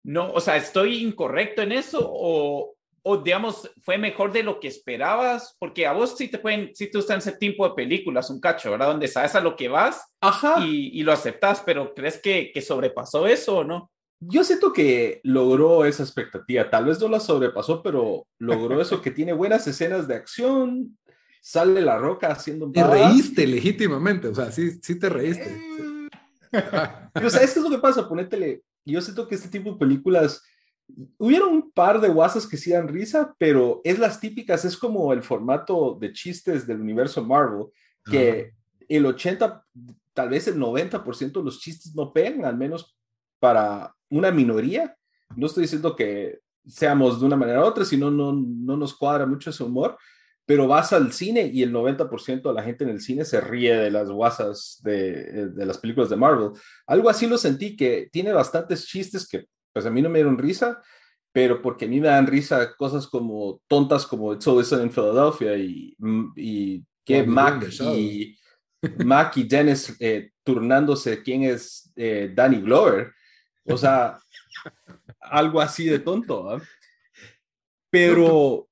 [0.02, 4.68] no, o sea, estoy incorrecto en eso o, o digamos, fue mejor de lo que
[4.68, 8.40] esperabas, porque a vos sí te pueden, sí te gustan ese tipo de películas, un
[8.40, 8.88] cacho, ¿verdad?
[8.88, 10.64] Donde sabes a lo que vas Ajá.
[10.64, 13.90] y, y lo aceptas, pero ¿crees que, que sobrepasó eso o no?
[14.22, 16.68] Yo siento que logró esa expectativa.
[16.68, 20.98] Tal vez no la sobrepasó, pero logró eso que tiene buenas escenas de acción.
[21.40, 25.48] Sale la roca haciendo un Te reíste legítimamente, o sea, sí, sí te reíste.
[25.48, 26.08] Eh,
[27.14, 28.06] pero ¿sabes qué es lo que pasa?
[28.06, 30.42] Ponétele, yo siento que este tipo de películas,
[31.18, 35.12] hubieron un par de guasas que sí dan risa, pero es las típicas, es como
[35.12, 37.66] el formato de chistes del universo Marvel,
[38.04, 38.52] que
[38.88, 39.64] el 80,
[40.12, 42.96] tal vez el 90% de los chistes no pegan, al menos
[43.38, 44.96] para una minoría.
[45.36, 49.26] No estoy diciendo que seamos de una manera u otra, sino no, no nos cuadra
[49.26, 49.96] mucho ese humor,
[50.50, 53.72] pero vas al cine y el 90% de la gente en el cine se ríe
[53.76, 56.50] de las guasas de, de, las películas de Marvel.
[56.88, 60.36] Algo así lo sentí, que tiene bastantes chistes que pues a mí no me dieron
[60.36, 60.82] risa,
[61.30, 65.56] pero porque a mí me dan risa cosas como tontas como It's Always in Philadelphia
[65.56, 65.96] y,
[66.34, 68.36] y que Mac y,
[69.04, 73.12] Mac y Dennis eh, turnándose quién es eh, Danny Glover.
[73.66, 74.18] O sea,
[75.20, 76.56] algo así de tonto.
[76.56, 76.60] ¿eh?
[77.88, 78.68] Pero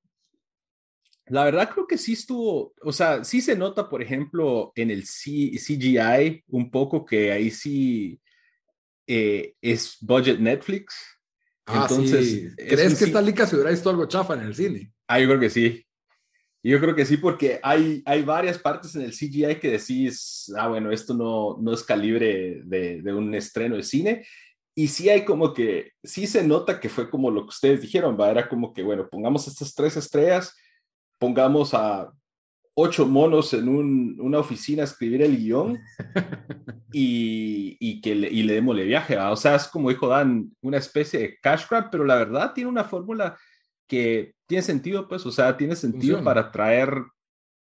[1.31, 5.07] la verdad creo que sí estuvo, o sea, sí se nota, por ejemplo, en el
[5.07, 8.21] C CGI un poco que ahí sí
[9.07, 10.95] eh, es budget Netflix.
[11.67, 12.49] Ah, Entonces, sí.
[12.57, 14.93] ¿crees que esta liga se hubiera visto algo chafa en el cine?
[15.07, 15.85] Ah, yo creo que sí.
[16.63, 20.69] Yo creo que sí, porque hay, hay varias partes en el CGI que decís, ah,
[20.69, 24.27] bueno, esto no, no es calibre de, de un estreno de cine.
[24.75, 28.17] Y sí hay como que, sí se nota que fue como lo que ustedes dijeron,
[28.19, 28.31] ¿va?
[28.31, 30.55] Era como que, bueno, pongamos estas tres estrellas,
[31.19, 32.13] pongamos a
[32.75, 35.79] ocho monos en un, una oficina a escribir el guion
[36.93, 39.17] y, y que le, y le démosle viaje.
[39.17, 39.33] ¿va?
[39.33, 42.71] O sea, es como dijo Dan, una especie de cash grab, pero la verdad tiene
[42.71, 43.37] una fórmula
[43.89, 46.25] que tiene sentido, pues, o sea, tiene sentido Funciona.
[46.25, 47.03] para traer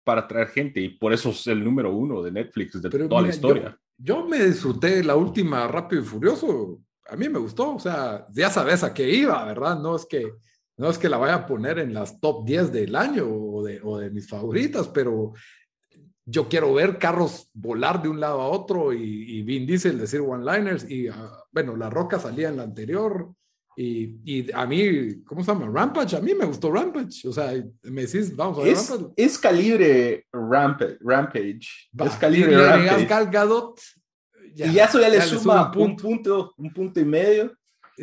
[0.04, 3.20] para traer gente y por eso es el número uno de Netflix de pero toda
[3.20, 3.78] mira, la historia.
[3.98, 8.26] Yo, yo, me disfruté la última Rápido y Furioso, a mí me gustó, o sea,
[8.30, 9.78] ya sabes a qué iba, ¿verdad?
[9.78, 10.32] No es que
[10.78, 13.80] no es que la vaya a poner en las top 10 del año o de,
[13.82, 15.34] o de mis favoritas, pero
[16.24, 20.20] yo quiero ver carros volar de un lado a otro y, y Vin Diesel decir
[20.20, 21.14] one-liners y, uh,
[21.50, 23.32] bueno, La Roca salía en la anterior
[23.76, 25.70] y, y, a mí, ¿cómo se llama?
[25.72, 29.12] Rampage, a mí me gustó Rampage, o sea, me decís, vamos a ver es, Rampage.
[29.16, 31.60] Es calibre Rampage, Rampage.
[31.98, 33.06] Va, es calibre Rampage.
[33.06, 33.80] Gal Gadot,
[34.54, 35.86] ya, y eso ya, ya le suma un punto.
[35.86, 37.52] un punto, un punto y medio.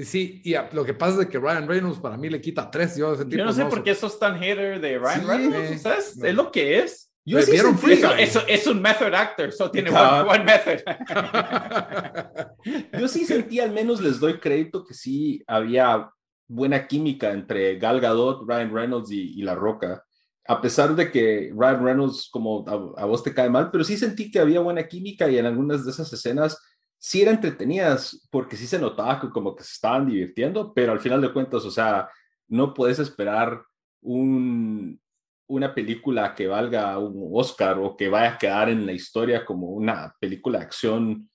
[0.04, 2.98] Sí, y lo que pasa es que Ryan Reynolds para mí le quita tres.
[2.98, 5.28] Yo, ese tipo yo no sé no por qué sos tan hater de Ryan sí,
[5.28, 6.18] Reynolds, ¿sabes?
[6.18, 6.26] No.
[6.26, 7.12] Es lo que es.
[7.28, 10.80] Yo sí sentí, eso, eso, es un method actor, so tiene one, one method.
[13.00, 16.08] yo sí sentí, al menos les doy crédito que sí había
[16.48, 20.04] buena química entre Gal Gadot, Ryan Reynolds y, y La Roca.
[20.48, 23.98] A pesar de que Ryan Reynolds como a, a vos te cae mal, pero sí
[23.98, 26.60] sentí que había buena química y en algunas de esas escenas
[27.06, 31.00] sí eran entretenidas porque sí se notaba que como que se estaban divirtiendo, pero al
[31.00, 32.10] final de cuentas, o sea,
[32.48, 33.62] no puedes esperar
[34.02, 35.00] un,
[35.46, 39.68] una película que valga un Oscar o que vaya a quedar en la historia como
[39.68, 41.30] una película de acción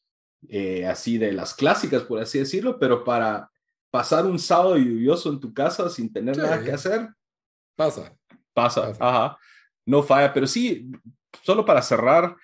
[0.48, 3.48] eh, así de las clásicas, por así decirlo, pero para
[3.92, 6.40] pasar un sábado lluvioso en tu casa sin tener sí.
[6.40, 7.10] nada que hacer.
[7.76, 8.12] Pasa.
[8.52, 8.98] Pasa, pasa.
[8.98, 9.38] ajá.
[9.86, 10.90] No falla, pero sí,
[11.44, 12.34] solo para cerrar,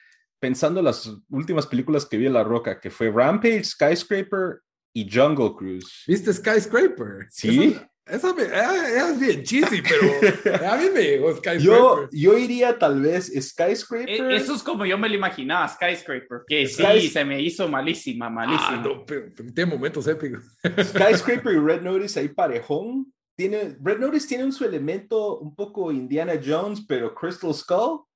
[0.47, 4.61] pensando en las últimas películas que vi en La Roca, que fue Rampage, Skyscraper
[4.95, 6.05] y Jungle Cruise.
[6.07, 7.27] ¿Viste Skyscraper?
[7.31, 7.77] Sí.
[8.07, 11.61] Esa, esa me, eh, es bien cheesy, pero a mí me llegó Skyscraper.
[11.63, 14.09] Yo, yo iría tal vez Skyscraper.
[14.09, 17.67] E, eso es como yo me lo imaginaba, Skyscraper, que Skys sí, se me hizo
[17.67, 18.69] malísima, malísima.
[18.69, 20.45] Ah, no, pero, pero tiene momentos épicos.
[20.63, 23.13] Skyscraper y Red Notice ahí parejón.
[23.37, 28.07] Tiene, Red Notice tiene un su elemento un poco Indiana Jones, pero Crystal Skull.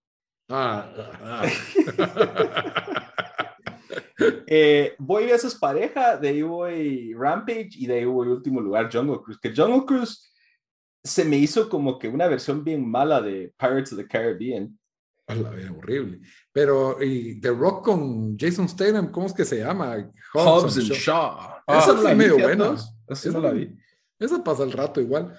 [0.50, 1.46] Ah, ah.
[4.46, 8.90] eh, voy a esas parejas, de ahí voy Rampage y de ahí voy último lugar
[8.92, 9.38] Jungle Cruise.
[9.40, 10.32] Que Jungle Cruise
[11.02, 14.76] se me hizo como que una versión bien mala de Pirates of the Caribbean.
[15.28, 16.20] La vida horrible.
[16.52, 20.10] Pero, y The Rock con Jason Statham, ¿cómo es que se llama?
[20.34, 20.96] Hobbs, and Shaw.
[20.96, 21.38] Shaw.
[21.68, 22.76] Ah, Esa es medio buena.
[23.08, 23.72] Esa la vi.
[24.18, 25.36] Esa pasa el rato igual.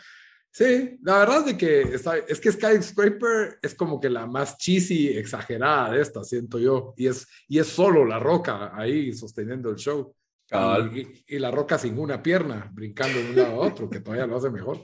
[0.54, 5.08] Sí, la verdad de que está, es que Skyscraper es como que la más cheesy,
[5.08, 9.78] exagerada de esta, siento yo, y es, y es solo la roca ahí sosteniendo el
[9.78, 10.14] show.
[10.52, 10.90] Ah.
[10.94, 14.28] Y, y, la roca sin una pierna, brincando de un lado a otro, que todavía
[14.28, 14.82] lo hace mejor.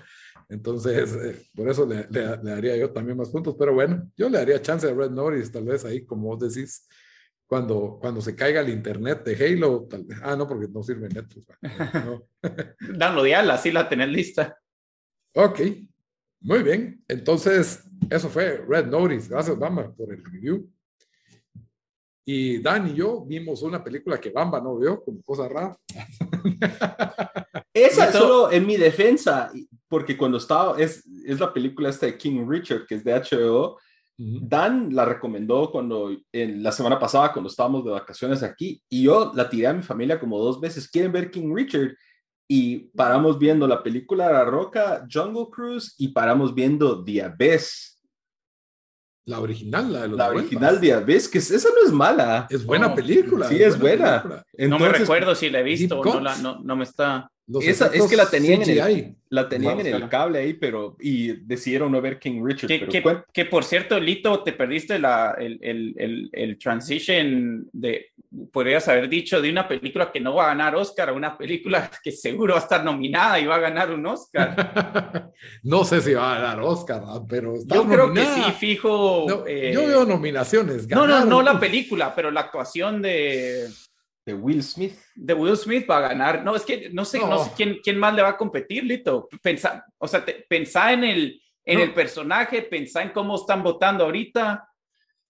[0.48, 4.30] Entonces, eh, por eso le, le, le, daría yo también más puntos, pero bueno, yo
[4.30, 6.88] le daría chance a Red Norris, tal vez ahí, como vos decís,
[7.46, 11.10] cuando, cuando se caiga el internet de Halo, tal vez, ah, no, porque no sirve
[11.10, 11.48] Netflix.
[12.06, 12.24] No.
[12.98, 14.58] Dalo de ala, así la tenés lista.
[15.34, 15.62] Ok,
[16.42, 17.04] muy bien.
[17.08, 19.30] Entonces, eso fue Red Notice.
[19.30, 20.70] Gracias, Bama, por el review.
[22.30, 25.78] Y Dan y yo vimos una película que Bamba no vio, como cosa rara.
[27.74, 29.50] Esa solo en mi defensa,
[29.88, 33.78] porque cuando estaba, es, es la película esta de King Richard, que es de HBO,
[34.18, 39.32] Dan la recomendó cuando en la semana pasada cuando estábamos de vacaciones aquí y yo
[39.36, 40.90] la tiré a mi familia como dos veces.
[40.90, 41.96] ¿Quieren ver King Richard?
[42.50, 48.02] Y paramos viendo la película La Roca, Jungle Cruise y paramos viendo The Abyss.
[49.26, 52.48] La original, la de los La original de Abyss, que esa no es mala.
[52.50, 53.50] Es buena película.
[53.50, 54.44] Sí, es buena.
[54.58, 57.30] no me recuerdo si la he visto o no, no, no me está.
[57.62, 61.32] Esa, es que la tenían, en el, la tenían en el cable ahí, pero y
[61.46, 62.68] decidieron no ver King Richard.
[62.68, 68.08] Que, pero que, por cierto, Lito, te perdiste la, el, el, el, transition de,
[68.52, 71.90] podrías haber dicho, de una película que no va a ganar Oscar a una película
[72.04, 75.32] que seguro va a estar nominada y va a ganar un Oscar.
[75.64, 79.46] no sé si va a ganar Oscar, pero yo creo que sí, fijo.
[79.48, 80.86] Eh, yo veo nominaciones.
[80.90, 83.70] No, no, no la película, pero la actuación de
[84.28, 85.00] de Will Smith.
[85.16, 86.44] De Will Smith va a ganar.
[86.44, 87.46] No, es que no sé, no.
[87.46, 89.30] sé quién, quién, más le va a competir, Lito.
[89.42, 94.68] Pensá, o sea, pensá en, el, en el personaje, pensá en cómo están votando ahorita.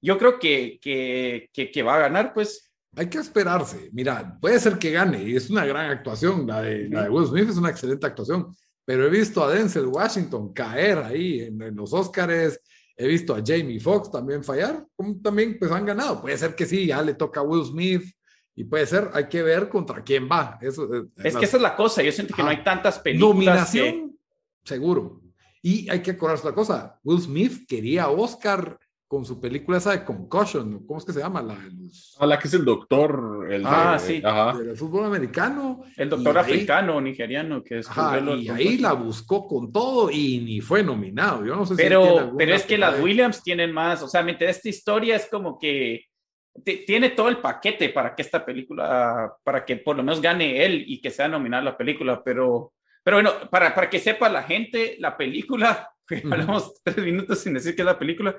[0.02, 2.74] Yo creo que, que, que, va a ganar, pues.
[2.96, 3.92] Hay que esperarse.
[3.94, 5.32] Mira, puede ser que gane.
[5.32, 6.48] Es una gran actuación.
[6.48, 8.52] La de, la de Will Smith es una excelente actuación.
[8.84, 12.60] Pero he visto a Denzel Washington caer ahí en, en los Oscars.
[12.96, 14.84] He visto a Jamie Foxx también fallar.
[15.22, 16.20] También pues han ganado.
[16.20, 18.18] Puede ser que sí, ya le toca a Will Smith
[18.58, 20.58] y puede ser, hay que ver contra quién va.
[20.60, 23.36] Eso, eh, es, que esa es la cosa, yo siento que no hay tantas películas.
[23.36, 24.17] Nominación,
[24.63, 25.22] seguro.
[25.62, 30.04] Y hay que acordarse la cosa, Will Smith quería Oscar con su película esa de
[30.04, 31.43] Concussion, ¿cómo es que se llama?
[31.43, 31.56] La,
[32.17, 34.22] ah, la que es el doctor, el ah, sí.
[34.22, 35.84] del fútbol americano.
[35.96, 37.88] El doctor africano, nigeriano, que es...
[38.39, 41.46] y ahí la buscó con todo y ni fue nominado.
[41.46, 45.15] Yo no sé pero, Pero es que las Williams tienen más, o sea, esta historia
[45.15, 46.08] es como que
[46.63, 50.84] tiene todo el paquete para que esta película, para que por lo menos gane él
[50.88, 54.98] y que sea nominada la película, pero, pero bueno, para, para que sepa la gente,
[55.00, 58.36] la película, que hablamos tres minutos sin decir que es la película,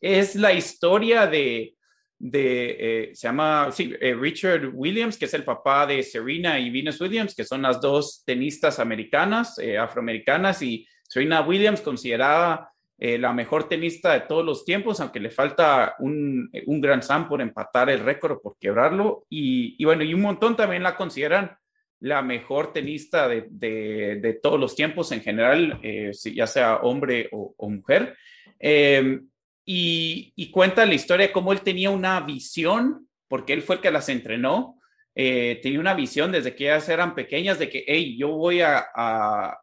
[0.00, 1.74] es la historia de,
[2.18, 6.70] de eh, se llama, sí, eh, Richard Williams, que es el papá de Serena y
[6.70, 12.71] Venus Williams, que son las dos tenistas americanas, eh, afroamericanas, y Serena Williams considerada
[13.04, 17.28] eh, la mejor tenista de todos los tiempos, aunque le falta un, un Grand Slam
[17.28, 19.26] por empatar el récord por quebrarlo.
[19.28, 21.56] Y, bueno, y un montón también la consideran
[21.98, 27.68] la mejor tenista de, de, todos los tiempos en general, eh, ya sea hombre o,
[27.68, 28.16] mujer.
[28.60, 29.26] Em,
[29.64, 33.80] y, y, cuenta la historia de cómo él tenía una visión, porque él fue el
[33.80, 34.78] que las entrenó,
[35.16, 39.58] eh, tenía una visión desde que ellas eran pequeñas de que, hey, yo voy a,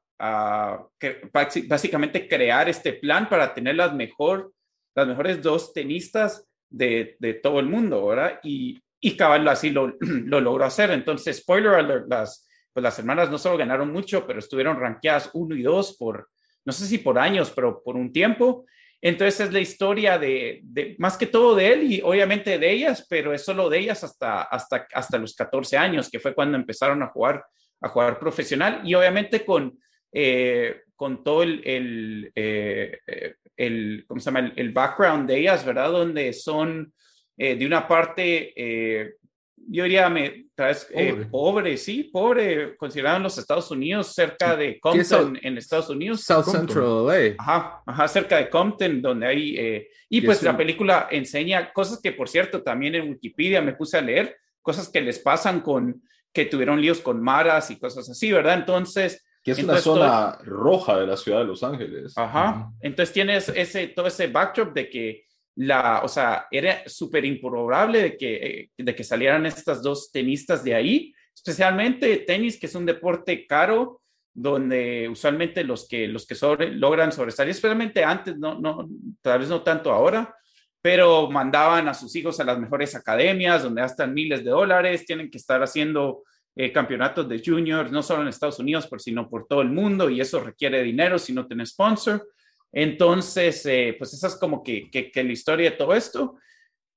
[1.68, 4.52] básicamente crear este plan para tener las, mejor,
[4.96, 8.40] las mejores dos tenistas de, de todo el mundo, ¿verdad?
[8.44, 10.92] Y, y Cabal así lo, lo, logró hacer.
[10.92, 15.56] Entonces, spoiler alert, las, pues las hermanas no solo ganaron mucho, pero estuvieron rankeadas uno
[15.56, 16.30] y dos por,
[16.66, 18.66] no sé si por años, pero por un tiempo.
[19.02, 23.08] Entonces es la historia de, de, más que todo de él y obviamente de ellas,
[23.10, 27.02] pero es solo de ellas hasta, hasta, hasta los 14 años, que fue cuando empezaron
[27.02, 27.46] a jugar,
[27.80, 29.80] a jugar profesional y obviamente con,
[30.12, 32.98] eh, con todo el, el, eh,
[33.56, 34.52] el, ¿cómo se llama?
[34.56, 35.91] El, background de ellas, ¿verdad?
[35.91, 36.93] Donde son
[37.38, 38.54] eh, de una parte,
[39.56, 41.26] yo diría, me, pobre.
[41.26, 41.78] pobre.
[41.78, 46.22] sí, pobre, considerado en los Estados Unidos, cerca de Compton, en Estados Unidos.
[46.22, 47.36] South Central LA.
[47.38, 52.28] Ajá, ajá, cerca de Compton, donde hay, y pues la película enseña cosas que, por
[52.28, 56.02] cierto, también en Wikipedia me puse a leer, cosas que les pasan con,
[56.34, 58.60] que tuvieron líos con maras y cosas así, ¿verdad?
[58.60, 62.13] Entonces, que es una zona roja de la ciudad de Los Ángeles.
[62.17, 62.71] Ajá.
[62.82, 65.23] Entonces tienes ese, todo ese backdrop de que
[65.56, 70.63] la, o sea, era súper improbable de que, eh, de que salieran estas dos tenistas
[70.63, 74.02] de ahí, especialmente tenis, que es un deporte caro,
[74.34, 78.88] donde usualmente los que, los que sobre, logran sobresalir, especialmente antes, no, no,
[79.21, 80.34] tal vez no tanto ahora,
[80.82, 85.30] pero mandaban a sus hijos a las mejores academias, donde gastan miles de dólares, tienen
[85.30, 86.23] que estar haciendo
[86.62, 90.10] eh, campeonatos de juniors, no solo en Estados Unidos, pero sino por todo el mundo,
[90.10, 92.27] y eso requiere dinero si no tienes sponsor.
[92.73, 96.38] Entonces, eh, pues esa es como que, que, la historia de todo esto.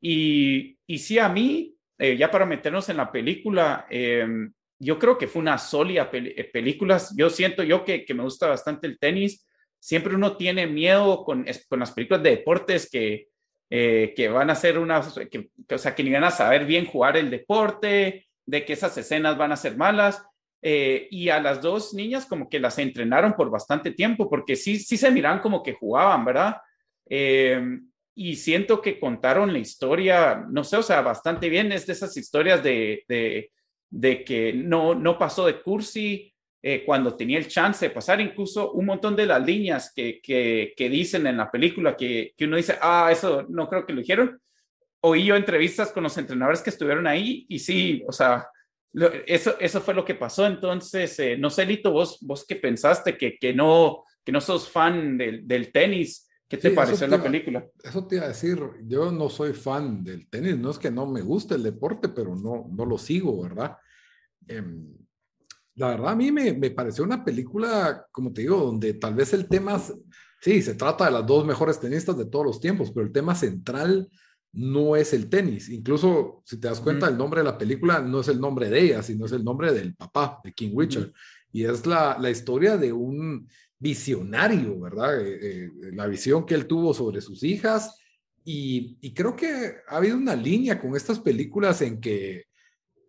[0.01, 5.16] Y, y sí, a mí, eh, ya para meternos en la película, em, yo creo
[5.16, 7.01] que fue una sólida película.
[7.16, 9.47] Yo siento yo que, que, me gusta bastante el tenis.
[9.78, 13.28] Siempre uno tiene miedo con, con las películas de deportes que,
[13.70, 17.16] que van a ser una, que, o sea, que ni van a saber bien jugar
[17.16, 20.22] el deporte, de que esas escenas van a ser malas.
[20.64, 24.78] Eh, y a las dos niñas como que las entrenaron por bastante tiempo, porque sí,
[24.78, 26.57] sí se miran como que jugaban, ¿verdad?
[27.09, 27.61] Eh,
[28.14, 31.72] y siento que contaron la historia, no sé, o sea, bastante bien.
[31.72, 36.32] Es de esas historias de, de, que no, no pasó de cursi
[36.62, 40.74] eh, cuando tenía el chance de pasar, incluso un montón de las líneas que, que,
[40.76, 44.01] que dicen en la película que, que, uno dice, ah, eso no creo que lo
[44.01, 44.40] dijeron.
[45.03, 48.48] Oí yo entrevistas con los entrenadores que estuvieron ahí y sí, o sea,
[49.26, 50.46] eso, eso fue lo que pasó.
[50.46, 54.68] Entonces, eh, no sé, Lito, vos, vos qué pensaste, que, que, no, que no sos
[54.68, 56.28] fan del, del tenis.
[56.48, 57.66] ¿Qué te sí, pareció la película?
[57.82, 61.07] Eso te iba a decir, yo no soy fan del tenis, no es que no
[61.07, 63.78] me guste el deporte, pero no, no lo sigo, ¿verdad?
[64.46, 64.62] Eh,
[65.76, 69.32] la verdad a mí me, me, pareció una película, como te digo, donde tal vez
[69.32, 69.80] el tema,
[70.42, 73.34] sí, se trata de las dos mejores tenistas de todos los tiempos, pero el tema
[73.34, 74.11] central
[74.53, 75.68] no es el tenis.
[75.70, 78.80] Incluso, si te das cuenta, el nombre de la película no es el nombre de
[78.80, 81.12] ella, sino es el nombre del papá, de King Richard.
[81.53, 83.48] Y es la, la, historia de un
[83.78, 85.20] visionario, ¿verdad?
[85.20, 87.96] Eh, eh, la visión que él tuvo sobre sus hijas.
[88.44, 92.46] Y, y, creo que ha habido una línea con estas películas en que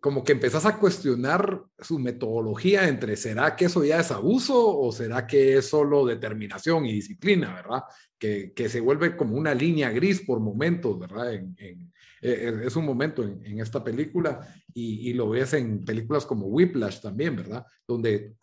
[0.04, 4.92] como que empezás a cuestionar su metodología entre será que eso ya es abuso o
[4.92, 7.84] será que es solo determinación y disciplina, ¿verdad?
[8.18, 11.32] Que, que se vuelve como una línea gris por momentos, ¿verdad?
[11.32, 11.90] En, en,
[12.20, 16.48] eh, es un momento en, en esta película y, y, lo ves en películas como
[16.48, 17.64] Whiplash también, ¿verdad?
[17.88, 18.34] Donde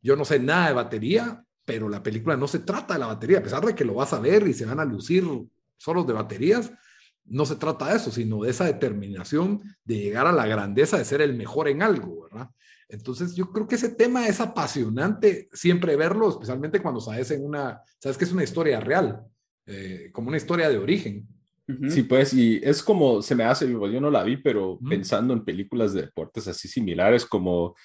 [0.00, 3.40] yo no sé nada de batería, pero la película no se trata de la batería,
[3.40, 5.24] a pesar de que lo vas a ver y se van a lucir
[5.76, 6.72] solos de baterías,
[7.24, 11.04] no se trata de eso, sino de esa determinación de llegar a la grandeza de
[11.04, 12.50] ser el mejor en algo, ¿verdad?
[12.88, 17.80] Entonces, yo creo que ese tema es apasionante siempre verlo, especialmente cuando sabes en una,
[18.00, 19.22] sabes que es una historia real,
[19.66, 21.26] eh, como una historia de origen.
[21.88, 24.88] Sí, pues, y es como, se me hace, yo no la vi, pero uh -huh.
[24.88, 27.76] pensando en películas de deportes así similares como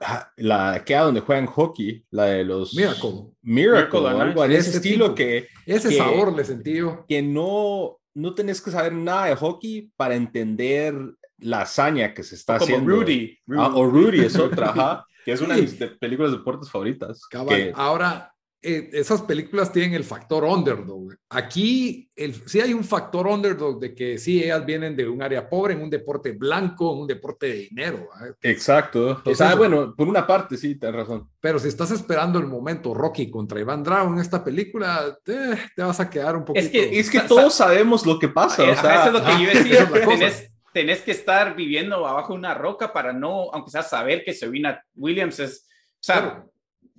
[0.00, 4.56] ah, la que a donde juegan hockey, la de los Miracle, Miracle, Miracle algo de
[4.56, 7.04] ese, ese estilo tipo, que ese que, sabor le sentí yo.
[7.06, 10.94] que no no tenés que saber nada de hockey para entender
[11.38, 12.90] la hazaña que se está Como haciendo.
[12.90, 13.38] Rudy.
[13.46, 13.60] Rudy.
[13.62, 16.68] Ah, o Rudy es otra, ajá, que es una de mis de películas de deportes
[16.68, 17.24] favoritas.
[17.26, 17.48] Cabal.
[17.54, 21.14] Que, Ahora, eh, esas películas tienen el factor underdog.
[21.28, 25.48] Aquí el, sí hay un factor underdog de que sí, ellas vienen de un área
[25.48, 28.08] pobre, en un deporte blanco, en un deporte de dinero.
[28.20, 28.32] ¿eh?
[28.42, 29.22] Exacto.
[29.24, 31.30] O sea, bueno, por una parte sí, tienes razón.
[31.40, 35.82] Pero si estás esperando el momento Rocky contra Iván Drago en esta película, te, te
[35.82, 36.66] vas a quedar un poquito...
[36.66, 38.64] Es que, es que todos sabemos lo que pasa.
[38.64, 39.88] Eh, o sea, eso es lo que yo decía.
[40.08, 44.34] tenés, tenés, que estar viviendo abajo de una roca para no, aunque sea saber que
[44.34, 45.64] Serena Williams es...
[46.00, 46.50] O sea, claro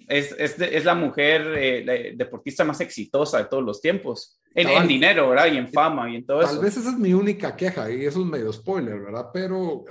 [0.08, 4.40] es, es, es la mujer eh, la deportista más exitosa de todos los tiempos.
[4.56, 5.52] En, en, dinero, ¿verdad?
[5.52, 6.56] Y en fama y en todo Tal eso.
[6.56, 9.28] Tal vez esa es mi única queja y eso es medio spoiler, ¿verdad?
[9.32, 9.86] Pero,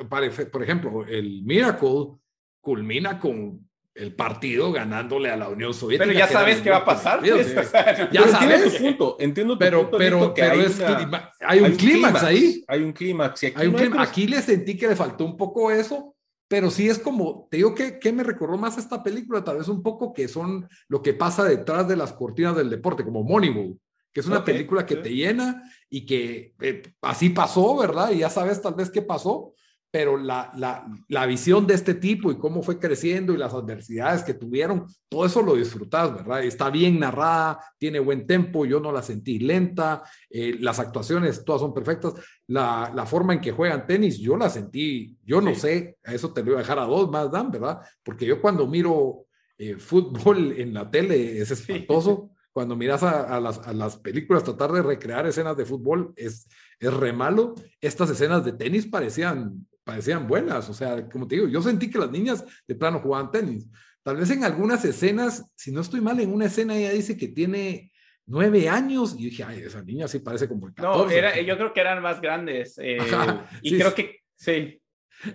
[0.51, 2.17] por ejemplo, el Miracle
[2.61, 6.07] culmina con el partido ganándole a la Unión Soviética.
[6.07, 7.21] Pero ya sabes qué va a pasar.
[7.21, 8.63] Pues, ya pero sabes.
[8.63, 11.65] Entiendo tu punto, entiendo tu pero, punto, pero, que pero hay, es una, hay, un
[11.65, 12.65] hay un clímax ahí.
[12.69, 13.45] Hay un clímax.
[13.45, 14.09] Aquí, hay un clímax.
[14.09, 16.15] Aquí le sentí que le faltó un poco eso,
[16.49, 19.69] pero sí es como, te digo que, que me recordó más esta película, tal vez
[19.69, 23.79] un poco que son lo que pasa detrás de las cortinas del deporte, como Moneyball,
[24.13, 28.11] que es una okay, película que te llena y que eh, así pasó, ¿verdad?
[28.13, 29.53] Y ya sabes tal vez qué pasó,
[29.91, 34.23] pero la, la, la, visión de este tipo y cómo fue creciendo y las adversidades
[34.23, 36.45] que tuvieron, todo eso lo disfrutas, ¿verdad?
[36.45, 41.63] Está bien narrada, tiene buen tempo, yo no la sentí lenta, eh, las actuaciones todas
[41.63, 42.15] son perfectas,
[42.49, 45.61] la, la, forma en que juegan tenis, yo la sentí, yo no sí.
[45.61, 47.81] sé, a eso te lo voy a dejar a dos más, Dan, ¿verdad?
[48.03, 49.27] Porque yo cuando miro
[49.59, 52.29] eh, fútbol en la tele es espantoso.
[52.31, 52.35] Sí.
[52.53, 56.49] Cuando miras a, a, las, a, las, películas tratar de recrear escenas de fútbol es,
[56.81, 57.55] es re malo.
[57.81, 61.99] Estas escenas de tenis parecían parecían buenas, o sea, como te digo, yo sentí que
[61.99, 63.67] las niñas de plano jugaban tenis.
[64.03, 67.29] Tal vez en algunas escenas, si no estoy mal, en una escena ella dice que
[67.29, 67.91] tiene
[68.27, 71.05] nueve años y dije, ay, esa niña sí parece como el 14.
[71.07, 74.79] No, era, yo creo que eran más grandes eh, Ajá, y sí, creo que sí.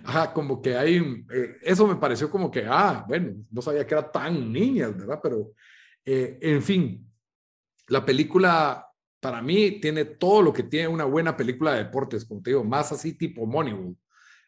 [0.04, 3.94] Ajá, como que hay, eh, eso me pareció como que, ah, bueno, no sabía que
[3.94, 5.18] era tan niñas, ¿verdad?
[5.20, 5.50] Pero,
[6.04, 7.12] eh, en fin,
[7.88, 8.86] la película
[9.18, 12.62] para mí tiene todo lo que tiene una buena película de deportes, como te digo,
[12.62, 13.96] más así tipo Moneyball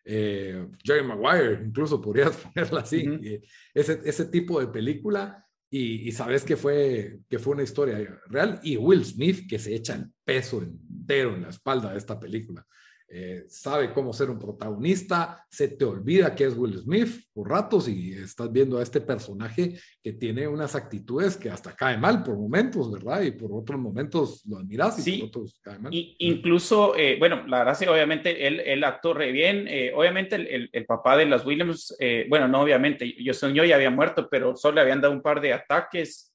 [0.06, 3.42] eh, Jerry Maguire, incluso podrías ponerla así, uh -huh.
[3.74, 7.98] ese, ese tipo de película, y, y, sabes que fue, que fue una historia
[8.28, 12.18] real, y Will Smith que se echa el peso entero en la espalda de esta
[12.20, 12.64] película.
[13.08, 17.88] Eh, sabe cómo ser un protagonista, se te olvida que es Will Smith por ratos
[17.88, 22.36] y estás viendo a este personaje que tiene unas actitudes que hasta cae mal por
[22.36, 23.22] momentos, ¿verdad?
[23.22, 25.18] Y por otros momentos lo admiras y sí.
[25.18, 25.94] por otros cae mal.
[25.94, 30.34] Y, incluso, eh, bueno, la verdad sí, obviamente él, él actuó re bien, eh, obviamente
[30.34, 31.96] el, el, el, papá de las Williams,
[32.28, 35.40] bueno, no obviamente, yo soñó ya había muerto, pero solo le habían dado un par
[35.40, 36.34] de ataques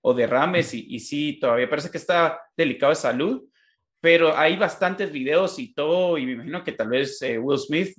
[0.00, 3.49] o derrames y, y sí, todavía parece que está delicado de salud
[4.00, 7.94] pero hay bastantes videos y todo, y me imagino que tal vez eh, Will Smith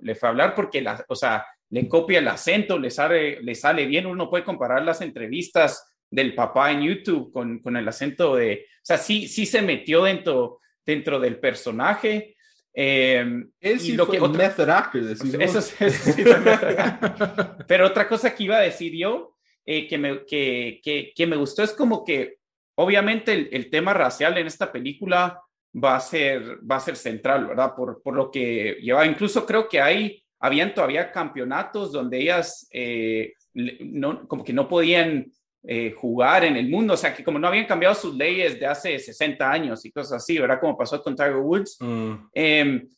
[0.00, 3.54] le fue a hablar porque, la, o sea, le copia el acento, le sale, le
[3.54, 8.36] sale bien, uno puede comparar las entrevistas del papá en YouTube con, con el acento
[8.36, 12.36] de, o sea, sí, sí se metió dentro, dentro del personaje.
[12.74, 15.02] Eh, Él sí y lo fue que method actor,
[15.40, 15.60] eso,
[17.66, 21.36] Pero otra cosa que iba a decir yo, eh, que, me, que, que, que, me
[21.36, 22.38] gustó es como que
[22.76, 25.40] obviamente el, el, tema racial en esta película
[25.72, 27.74] va a ser, va a ser central, ¿verdad?
[27.74, 33.34] Por, por lo que lleva, incluso creo que hay, habían todavía campeonatos donde ellas eh,
[33.54, 35.30] no, como que no podían
[35.64, 38.66] eh, jugar en el mundo, o sea, que como no habían cambiado sus leyes de
[38.66, 40.60] hace 60 años y cosas así, ¿verdad?
[40.60, 41.76] Como pasó con Tiger Woods.
[41.80, 42.12] Mm.
[42.34, 42.88] Em,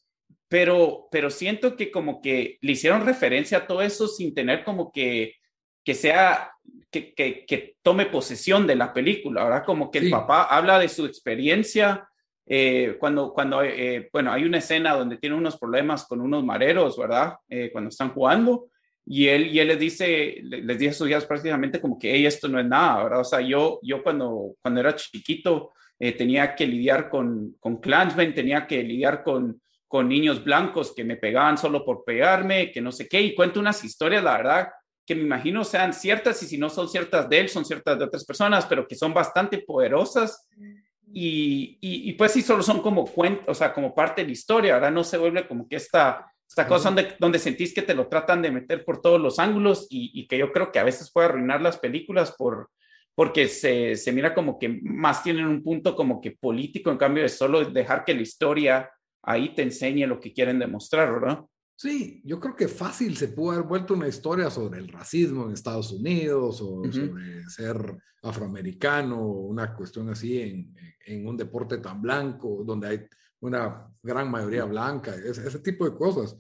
[0.49, 4.91] pero, pero siento que como que le hicieron referencia a todo eso sin tener como
[4.93, 5.35] que,
[5.85, 6.53] que sea,
[6.95, 9.65] que, que, que tome posesión de la película, ¿verdad?
[9.65, 12.09] Como que el papá habla de su experiencia.
[12.47, 16.97] Eh, cuando, cuando eh, bueno, hay una escena donde tiene unos problemas con unos mareros,
[16.97, 17.35] ¿verdad?
[17.73, 18.69] cuando están jugando
[19.07, 22.25] y él, y él les dice, les dice a sus hijas prácticamente como que, hey,
[22.25, 23.21] esto no es nada, ¿verdad?
[23.21, 28.35] O sea, yo, yo cuando, cuando era chiquito eh, tenía que lidiar con, con clansmen,
[28.35, 32.93] tenía que lidiar con, con niños blancos que me pegaban solo por pegarme, que no
[32.93, 34.69] sé qué, y cuento unas historias, la verdad,
[35.07, 38.05] que me imagino sean ciertas, y si no son ciertas de él, son ciertas de
[38.05, 40.49] otras personas, pero que son bastante poderosas.
[41.13, 44.33] Y, y, y pues sí, solo son como cuentos, o sea, como parte de la
[44.33, 44.91] historia, ¿verdad?
[44.91, 48.41] No se vuelve como que esta esta cosa donde, donde sentís que te lo tratan
[48.41, 51.61] de meter por todos los ángulos y, que yo creo que a veces puede arruinar
[51.61, 52.71] las películas por,
[53.15, 57.25] porque se, se, mira como que más tienen un punto como que político en cambio
[57.25, 58.91] de solo dejar que la historia
[59.23, 61.41] ahí te enseñe lo que quieren demostrar, ¿verdad?
[61.77, 65.53] Sí, yo creo que fácil se pudo haber vuelto una historia sobre el racismo en
[65.53, 70.75] Estados Unidos o sobre ser afroamericano, una cuestión así en,
[71.07, 73.01] en, un deporte tan blanco, donde hay
[73.41, 76.37] una gran mayoría blanca, ese, ese tipo de cosas.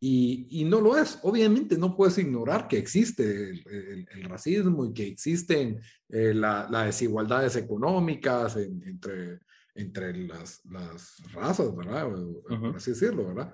[0.00, 1.18] Y, y, no lo es.
[1.22, 7.56] Obviamente no puedes ignorar que existe el, el, racismo y que existen eh, las desigualdades
[7.56, 9.40] económicas entre,
[9.74, 12.08] entre las, las, razas, ¿verdad?
[12.48, 13.52] Por así decirlo, ¿verdad?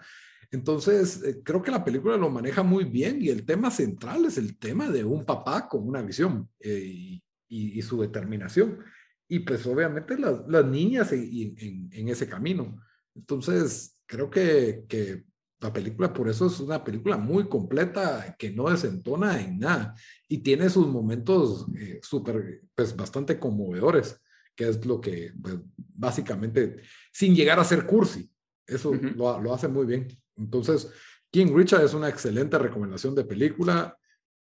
[0.55, 4.39] Entonces, eh, creo que la película lo maneja muy bien y el tema central es
[4.39, 8.79] el tema de un papá con una visión eh, y, y, su determinación.
[9.27, 12.81] Y pues obviamente las, las niñas en, en, en ese camino.
[13.17, 15.25] Entonces, creo que, que,
[15.59, 19.95] la película por eso es una película muy completa que no desentona en nada
[20.29, 24.21] y tiene sus momentos eh, súper, pues bastante conmovedores,
[24.55, 26.83] que es lo que, pues, básicamente,
[27.13, 28.31] sin llegar a ser cursi,
[28.67, 30.07] eso lo, lo, hace muy bien.
[30.37, 30.91] Entonces,
[31.31, 33.97] King Richard es una excelente recomendación de película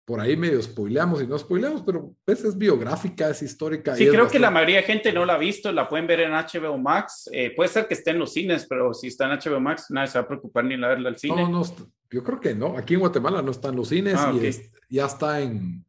[0.08, 3.94] por ahí medio spoileamos y no spoileamos, pero pues es biográfica, es histórica.
[3.94, 6.32] Sí, creo que la mayoría de gente no la ha visto, la pueden ver en
[6.32, 7.30] HBO Max.
[7.34, 10.08] Eh, puede ser que esté en los cines, pero si está en HBO Max, nadie
[10.08, 11.36] se va a preocupar ni a verla al cine.
[11.36, 11.62] No, no,
[12.10, 12.78] yo creo que no.
[12.78, 15.86] Aquí en Guatemala no están los cines ah, y ya está en,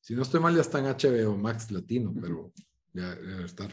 [0.00, 2.52] si no estoy mal, ya está en HBO Max Latino, pero
[2.92, 3.70] ya debe estar.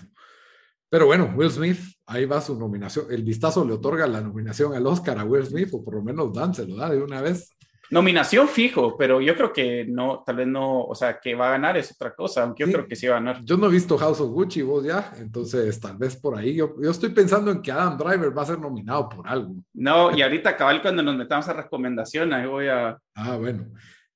[0.89, 3.07] Pero bueno, Will Smith, ahí va su nominación.
[3.09, 6.33] El vistazo le otorga la nominación al Oscar a Will Smith, o por lo menos
[6.33, 7.51] Dan se lo da de una vez.
[7.89, 11.51] Nominación fijo, pero yo creo que no, tal vez no, o sea, que va a
[11.51, 13.41] ganar es otra cosa, aunque yo creo que sí va a ganar.
[13.45, 16.55] Yo no he visto House of Gucci, vos ya, entonces tal vez por ahí.
[16.55, 19.55] Yo, yo estoy pensando en que Adam Driver va a ser nominado por algo.
[19.73, 22.97] No, y ahorita cabal cuando nos metamos a recomendación, ahí voy a...
[23.15, 23.67] Ah, bueno.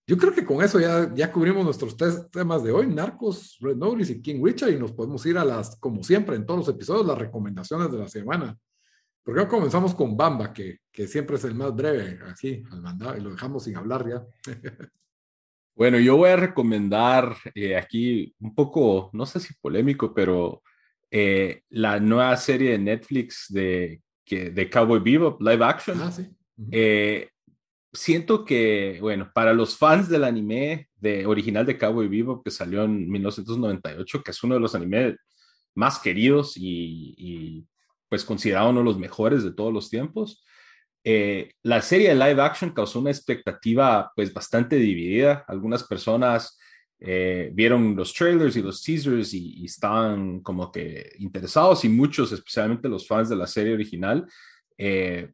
[0.08, 3.78] Yo creo que con eso ya, ya cubrimos nuestros tres temas de hoy, Narcos, Red
[3.78, 6.76] Notice y King Richard, y nos podemos ir a las, como siempre, en todos los
[6.76, 8.58] episodios, las recomendaciones de la semana.
[9.24, 12.82] ¿Por qué no comenzamos con Bamba, que, que siempre es el más breve, así, al
[12.82, 14.26] mandado, y lo dejamos sin hablar ya?
[15.76, 20.64] bueno, yo voy a recomendar eh, aquí un poco, no sé si polémico, pero
[21.12, 26.02] eh, la nueva serie de Netflix de, que, de Cowboy Bebop, live action.
[26.02, 26.28] Ah, sí.
[26.72, 27.30] eh,
[27.94, 32.84] siento que, bueno, para los fans del anime de, original de Cowboy Bebop, que salió
[32.84, 35.16] en 1998, que es uno de los animes
[35.76, 37.68] más queridos y, y
[38.10, 40.44] pues considerado uno de los mejores de todos los tiempos.
[41.04, 45.46] Eh, la serie de live action causó una expectativa pues bastante dividida.
[45.48, 46.60] Algunas personas
[47.00, 52.90] eh, vieron los trailers y los teasers y, estaban como que interesados y muchos, especialmente
[52.90, 54.28] los fans de la serie original,
[54.78, 55.32] eh,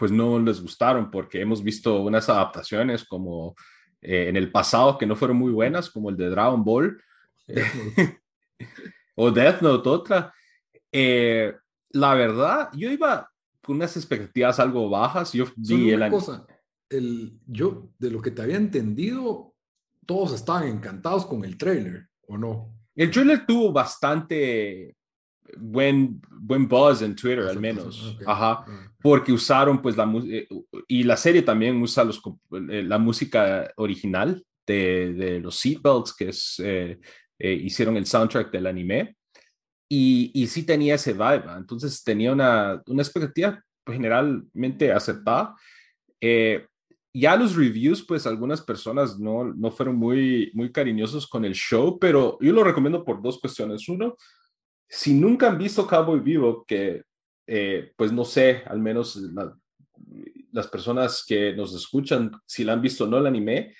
[0.00, 3.54] pues no les gustaron porque hemos visto unas adaptaciones como
[4.02, 7.00] en el pasado que no fueron muy buenas, como el de Dragon Ball
[9.14, 10.34] o Death Note otra
[11.92, 13.30] la verdad, yo iba
[13.62, 15.32] con unas expectativas algo bajas.
[15.32, 16.46] Yo vi el cosa,
[16.88, 19.54] el, yo de lo que te había entendido,
[20.06, 22.74] todos estaban encantados con el trailer, ¿o no?
[22.94, 24.96] El trailer tuvo bastante
[25.58, 28.16] buen, buen buzz en Twitter, al menos.
[28.26, 28.64] Ajá.
[28.66, 28.92] Ah.
[29.02, 30.36] Porque usaron, pues, la música.
[30.36, 30.48] Eh,
[30.88, 32.20] y la serie también usa los,
[32.70, 36.62] eh, la música original de, de los Seatbelts, que es,
[37.38, 39.16] hicieron el soundtrack del anime.
[39.92, 45.56] Y, y sí tenía ese vibe, entonces tenía una, una expectativa generalmente aceptada.
[46.20, 46.64] Eh,
[47.12, 51.98] ya los reviews, pues algunas personas no, no fueron muy, muy cariñosos con el show,
[51.98, 53.88] pero yo lo recomiendo por dos cuestiones.
[53.88, 54.16] Uno,
[54.90, 57.04] si nunca han visto Cowboy Vivo, que
[57.46, 59.18] eh, pues no sé, al menos
[60.52, 63.74] las personas que nos escuchan, si la han visto o no el anime,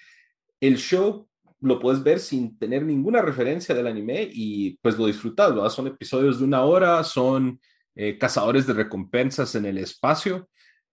[0.61, 1.29] el show
[1.61, 6.39] lo puedes ver sin tener ninguna referencia del anime y pues lo disfrutas, Son episodios
[6.39, 7.61] de una hora, son
[7.97, 10.49] eh, cazadores de recompensas en el espacio.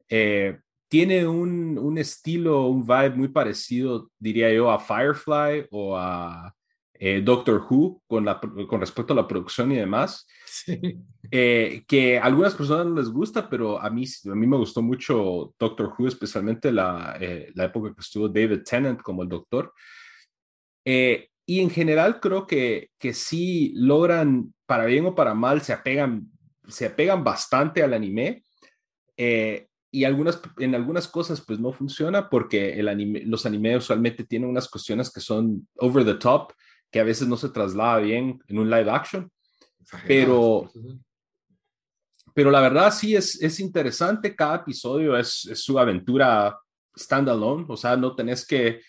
[0.09, 0.57] Eh,
[0.89, 6.53] tiene un, un, estilo, un vibe muy parecido, diría yo, a Firefly o a
[6.99, 10.27] eh, Doctor Who con, la, con respecto a la producción y demás.
[11.29, 14.81] Eh, que a algunas personas no les gusta, pero a mí, a mí me gustó
[14.81, 19.73] mucho Doctor Who, especialmente la, eh, la época que estuvo David Tennant como el doctor.
[20.85, 26.31] y en general creo que, que sí logran, para bien o para mal, se apegan,
[26.65, 28.43] se apegan bastante al anime.
[29.91, 34.49] Y algunas, en algunas cosas pues no funciona porque el anime, los animes usualmente tienen
[34.49, 36.53] unas cuestiones que son over the top,
[36.91, 39.29] que a veces no se traslada bien en un live action.
[40.05, 40.69] Pero,
[42.33, 46.57] pero la verdad sí es, es interesante, cada episodio es, es su aventura
[46.97, 48.81] standalone, o sea, no tenés que,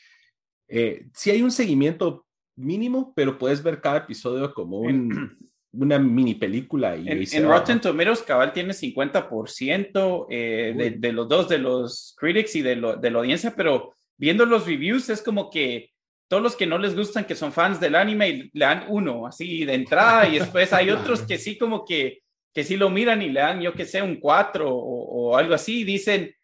[0.67, 2.27] eh, sí hay un seguimiento
[2.57, 5.37] mínimo, pero puedes ver cada episodio como un,
[5.73, 6.97] una mini película.
[6.97, 12.57] Y en, Rotten Tomatoes, Cabal tiene 50% eh, de, de, los dos, de los critics
[12.57, 15.93] y de, lo, de la audiencia, pero viendo los reviews es como que
[16.29, 19.65] todos los que no les gustan, que son fans del anime, le dan uno así
[19.65, 22.21] de entrada y después hay otros que sí como que,
[22.55, 25.55] que sí lo miran y le dan, yo que sé, un 4 o, o algo
[25.55, 26.35] así, dicen,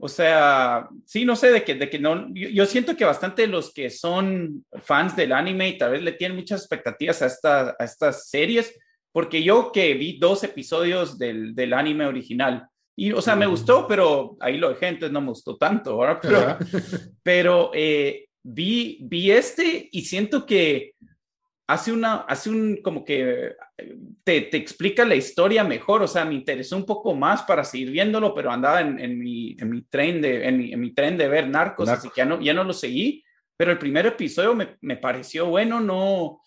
[0.00, 3.72] o sea, sí, no sé, de que, de que no, yo, siento que bastante los
[3.74, 7.84] que son fans del anime y tal vez le tienen muchas expectativas a, esta, a
[7.84, 8.78] estas series,
[9.10, 13.86] porque yo que vi dos episodios del, del anime original, y, o sea, me gustó,
[13.88, 16.18] pero ahí lo dejé, entonces no me gustó tanto, ¿verdad?
[16.22, 16.58] Pero,
[17.22, 20.94] pero eh, vi, vi este y siento que
[21.68, 23.54] hace una, hace un, como que
[24.24, 27.90] te, te, explica la historia mejor, o sea, me interesó un poco más para seguir
[27.90, 31.18] viéndolo, pero andaba en, en mi, en mi tren de, en mi, en mi, tren
[31.18, 33.22] de ver Narcos, así que ya no, ya no lo seguí,
[33.56, 36.40] pero el primer episodio me, me, pareció bueno, no,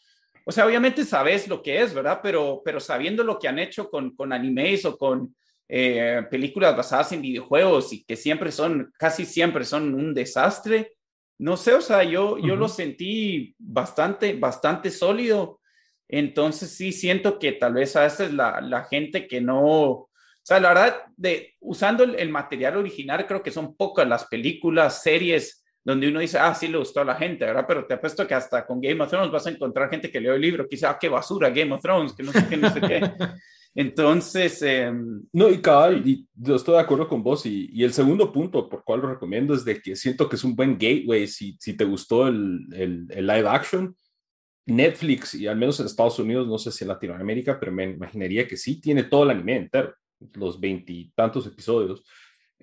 [0.43, 2.19] o sea, obviamente sabes lo que es, ¿verdad?
[2.23, 5.35] Pero, pero sabiendo lo que han hecho con, con animes o con
[5.69, 10.93] eh, películas basadas en videojuegos y que siempre son, casi siempre son un desastre,
[11.41, 15.59] no sé, o sea, yo, yo lo sentí bastante, bastante sólido.
[16.07, 20.09] Entonces sí siento que tal vez a veces la, la gente que no, o
[20.43, 25.65] sea, la verdad, de, usando el, material original, creo que son pocas las películas, series
[25.83, 27.65] donde uno dice, ah, sí le gustó a la gente, ¿verdad?
[27.67, 30.35] Pero te apuesto que hasta con Game of Thrones vas a encontrar gente que leo
[30.35, 32.81] el libro, dice, ah, qué basura Game of Thrones, que no sé qué, no sé
[32.81, 33.01] qué.
[33.73, 34.61] Entonces...
[34.61, 37.45] Em, no, y cabal, y yo estoy de acuerdo con vos.
[37.45, 40.43] Y, y, el segundo punto por cual lo recomiendo es de que siento que es
[40.43, 43.95] un buen gateway si, si te gustó el, el, el live action.
[44.65, 48.47] Netflix, y al menos en Estados Unidos, no sé si en Latinoamérica, pero me imaginaría
[48.47, 49.93] que sí, tiene todo el anime entero,
[50.33, 52.03] los veintitantos episodios.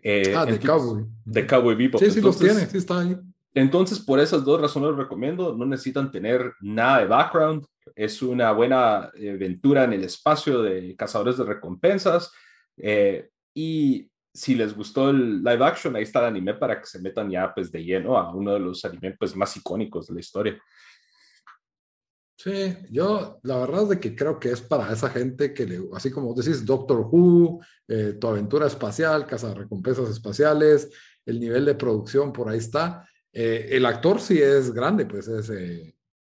[0.01, 1.07] Eh, ah, de Cowboy.
[1.25, 2.01] De Cowboy Bebop.
[2.01, 3.17] Sí, sí los tiene, sí está ahí.
[3.55, 5.55] Entonces, por esas dos razones lo recomiendo.
[5.57, 7.65] No necesitan tener nada de background.
[7.95, 12.33] Es una buena eh, aventura en el espacio de cazadores de recompensas.
[12.77, 17.01] Eh, y si les gustó el live action, ahí está el anime para que se
[17.01, 20.21] metan ya pues de lleno a uno de los animes pues, más icónicos de la
[20.21, 20.63] historia.
[22.41, 25.81] Sí, yo la verdad es de que creo que es para esa gente que le,
[25.93, 30.89] así como decís, Doctor Who, eh, tu aventura espacial, casa de recompensas espaciales,
[31.27, 33.05] el nivel de producción por ahí está.
[33.33, 35.51] El actor sí es grande, pues es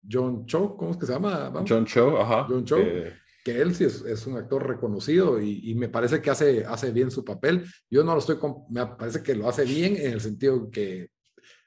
[0.09, 1.51] John Cho, ¿cómo es que se llama?
[1.67, 2.45] John Cho, ajá.
[2.49, 6.21] John Cho, eh, que él sí es, es, un actor reconocido y, y, me parece
[6.21, 7.65] que hace, hace bien su papel.
[7.89, 8.37] Yo no lo estoy,
[8.69, 11.11] me parece que lo hace bien en el sentido que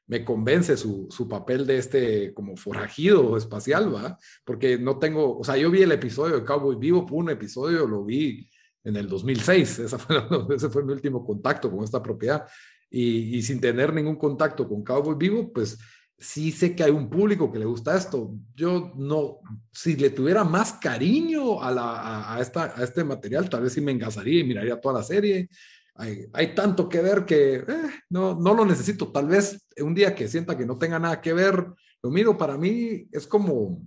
[0.07, 4.19] me convence su, su papel de este como forajido espacial, ¿va?
[4.45, 8.05] Porque no tengo, o sea, yo vi el episodio de Cowboy Vivo, un episodio, lo
[8.05, 8.49] vi
[8.83, 10.17] en el 2006, esa fue,
[10.57, 12.45] ese fue mi último contacto con esta propiedad.
[12.91, 15.79] Y, y, sin tener ningún contacto con Cowboy Vivo, pues
[16.21, 18.35] sí sé que hay un público que le gusta esto.
[18.55, 19.39] Yo no,
[19.73, 23.81] si le tuviera más cariño a, la, a, esta, a este material, tal vez sí
[23.81, 25.49] me engasaría y miraría toda la serie.
[25.95, 29.11] Hay, hay tanto que ver que eh, no, no lo necesito.
[29.11, 31.67] Tal vez un día que sienta que no tenga nada que ver,
[32.03, 32.37] lo miro.
[32.37, 33.83] Para mí es como,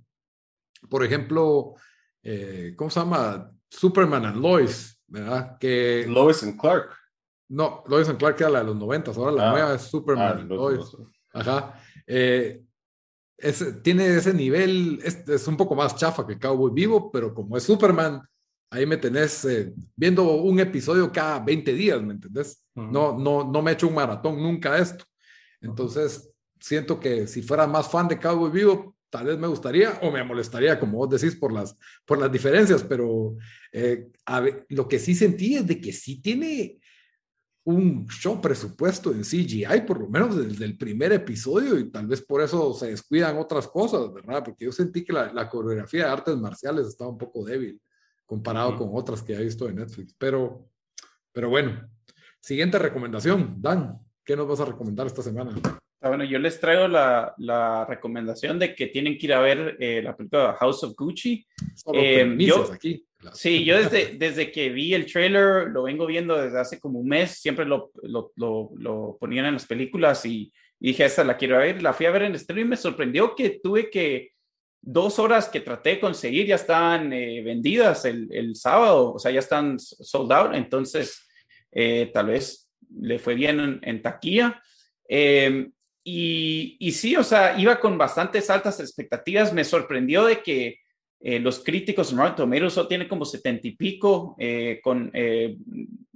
[0.89, 1.75] por ejemplo,
[2.23, 3.51] eh, ¿cómo se llama?
[3.69, 5.57] Superman and Lois, ¿verdad?
[5.59, 6.95] Que, Lois and Clark.
[7.49, 9.51] No, Lois and Clark era la de los 90, ahora la Ah.
[9.51, 10.97] nueva es Superman Ah, Lois.
[11.33, 11.79] Ajá.
[12.07, 12.61] Eh,
[13.37, 17.57] es- tiene ese nivel, es, es un poco más chafa que Cowboy Vivo, pero como
[17.57, 18.21] es Superman,
[18.69, 22.63] ahí me tenés eh, viendo un episodio cada 20 días, ¿me entendés?
[22.75, 22.87] Ujú.
[22.91, 25.05] No, no, no me he hecho un maratón nunca esto.
[25.61, 30.09] Entonces, siento que si fuera más fan de Cowboy Vivo, tal vez me gustaría o
[30.11, 33.35] me molestaría, como vos decís, por las, por las diferencias, pero
[33.71, 36.79] eh, a ver, lo que sí sentí es de que sí tiene
[37.65, 42.21] un show presupuesto en CGI, por lo menos desde el primer episodio, y tal vez
[42.21, 44.43] por eso se descuidan otras cosas, ¿verdad?
[44.43, 47.81] Porque yo sentí que la, la coreografía de artes marciales estaba un poco débil
[48.25, 50.67] comparado con otras que he visto en Netflix, pero,
[51.31, 51.87] pero bueno.
[52.39, 55.55] Siguiente recomendación, Dan, ¿qué nos vas a recomendar esta semana?
[56.01, 59.77] Ah, Bueno, yo les traigo la, la recomendación de que tienen que ir a ver
[59.79, 61.45] eh, la película House of Gucci.
[61.73, 63.05] Solo Eh, yo- aquí.
[63.33, 67.07] Sí, yo desde, desde que vi el trailer, lo vengo viendo desde hace como un
[67.07, 71.37] mes, siempre lo, lo, lo, lo ponían en las películas y, y dije, esta la
[71.37, 74.31] quiero ver, la fui a ver en estreno y me sorprendió que tuve que
[74.81, 79.31] dos horas que traté de conseguir ya están eh, vendidas el, el sábado, o sea,
[79.31, 81.25] ya están sold out, entonces
[81.71, 82.69] eh, tal vez
[82.99, 84.61] le fue bien en, en taquilla.
[85.07, 85.69] Eh,
[86.03, 90.79] y, y sí, o sea, iba con bastantes altas expectativas, me sorprendió de que
[91.25, 95.55] eh, los críticos en Rotten Tomatoes solo tiene como 70 y pico, eh, con eh,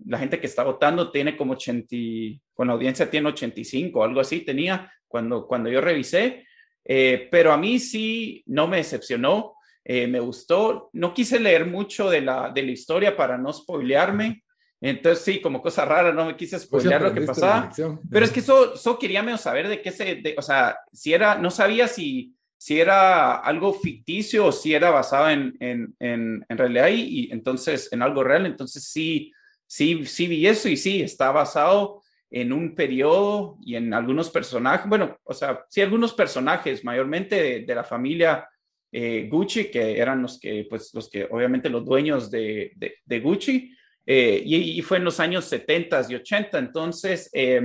[0.05, 4.19] la gente que está votando tiene como 80, y- con la audiencia tiene 85, algo
[4.19, 6.43] así tenía cuando, cuando yo revisé,
[6.89, 12.09] Eh, pero a mí sí no me decepcionó, eh, me gustó, no quise leer mucho
[12.09, 14.43] de la, de la historia para no spoilearme,
[14.79, 17.69] entonces sí, como cosa rara, no me quise Pues spoilear lo que pasaba.
[18.09, 21.11] Pero es que eso, eso quería medio saber de qué se, de- o sea, si
[21.13, 26.57] era, no sabía si, si era algo ficticio o si era basado en, en, en,
[26.57, 28.45] realidad y, entonces en algo real.
[28.45, 29.31] Entonces sí,
[29.65, 34.89] sí, sí vi eso y sí, está basado en un periodo y en algunos personajes,
[34.89, 38.49] bueno, o sea, sí, algunos personajes, mayormente de, la familia
[38.91, 42.73] eh, Gucci, que eran los que, pues, los que, obviamente, los dueños de,
[43.05, 43.73] de, Gucci,
[44.05, 46.59] eh, y, fue en los años 70 y 80.
[46.59, 47.61] Entonces, eh,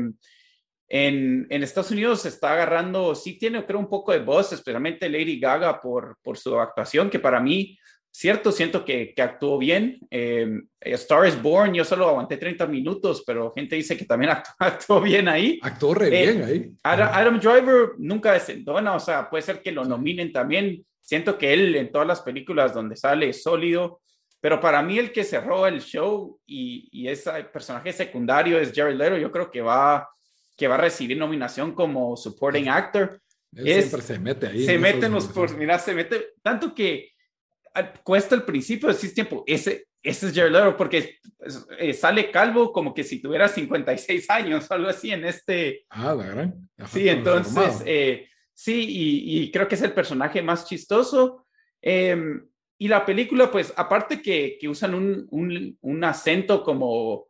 [0.94, 5.08] en, en, Estados Unidos se está agarrando, sí tiene, creo, un poco de voz, especialmente
[5.08, 7.78] Lady Gaga por, por su actuación, que para mí,
[8.10, 9.98] cierto, siento que, que actuó bien.
[10.10, 14.54] Eh, Star is Born, yo solo aguanté 30 minutos, pero gente dice que también actuó,
[14.58, 15.58] actuó bien ahí.
[15.62, 16.70] Actuó re Eh, bien ahí.
[16.82, 20.84] Adam, Adam Driver nunca desentona, o sea, puede ser que lo nominen también.
[21.00, 24.02] Siento que él en todas las películas donde sale es sólido,
[24.42, 28.94] pero para mí el que cerró el show y, y ese personaje secundario es Jared
[28.94, 30.06] Leto, yo creo que va,
[30.62, 33.20] que va a recibir nominación como supporting actor.
[33.52, 34.64] Él es- siempre se mete ahí.
[34.64, 37.10] Se en mete en los, por, mira, se mete, tanto que
[37.74, 41.16] ah, cuesta al principio decir tiempo, ese, ese es Jared Leto, porque
[41.80, 46.26] eh, sale calvo como que si tuviera 56 años, algo así en este, Ah, la
[46.28, 46.68] gran.
[46.78, 51.44] Ajá, Sí, entonces, eh, sí, y, y creo que es el personaje más chistoso.
[51.82, 52.16] Eh,
[52.78, 57.26] y la película, pues, aparte que, que usan un, un, un acento como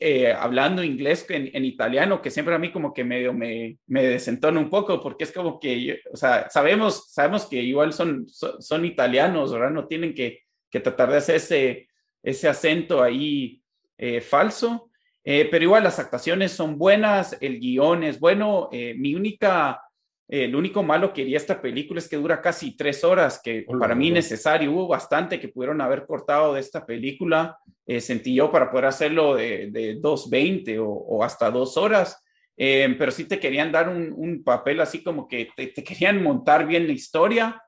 [0.00, 4.02] eh, hablando inglés en, en, italiano, que siempre a mí como que medio me, me
[4.02, 8.60] desentona un poco, porque es como que, o sea, sabemos, sabemos que igual son, son,
[8.60, 9.70] son italianos, ¿verdad?
[9.70, 11.88] No tienen que, que, tratar de hacer ese,
[12.22, 13.62] ese acento ahí
[13.96, 14.90] eh, falso.
[15.26, 18.68] Eh, pero igual las actuaciones son buenas, el guion es bueno.
[18.72, 19.80] Eh, mi única,
[20.28, 23.66] eh, lo único malo que quería esta película es que dura casi tres horas, que
[23.78, 24.16] para mí hola.
[24.16, 24.72] necesario.
[24.72, 29.36] Hubo bastante que pudieron haber cortado de esta película, eh, sentí yo, para poder hacerlo
[29.36, 32.20] de, de 2.20 o, o hasta dos horas.
[32.56, 36.22] Eh, pero sí te querían dar un, un papel así como que te, te, querían
[36.22, 37.62] montar bien la historia.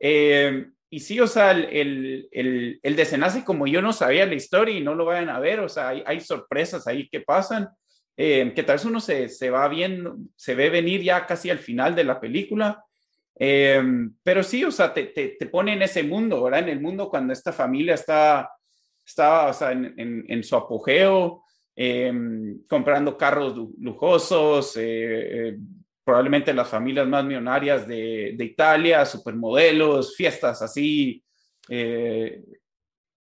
[0.00, 4.34] Eh, y sí, o sea, el, el, el, el, desenlace, como yo no sabía la
[4.34, 7.68] historia y no lo vayan a ver, o sea, hay, hay sorpresas ahí que pasan,
[8.16, 11.58] eh, que tal vez uno se, se, va viendo, se ve venir ya casi al
[11.58, 12.84] final de la película.
[13.38, 13.82] Eh,
[14.22, 16.60] pero sí, o sea, te, te, te, pone en ese mundo, ¿verdad?
[16.60, 18.50] En el mundo cuando esta familia está,
[19.04, 21.44] está o sea, en, en, en su apogeo,
[21.74, 22.12] eh,
[22.68, 25.58] comprando carros lujosos, eh,
[26.04, 31.24] probablemente las familias más millonarias de, de Italia, supermodelos, fiestas así.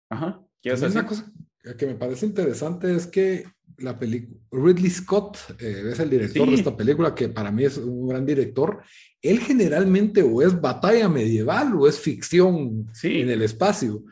[0.08, 0.40] Ajá.
[0.64, 1.32] Una cosa
[1.78, 3.44] que me parece interesante es que
[3.78, 6.50] la película, Ridley Scott eh, es el director sí.
[6.50, 8.82] de esta película, que para mí es un gran director.
[9.20, 13.20] Él generalmente o es batalla medieval o es ficción sí.
[13.20, 14.04] en el espacio.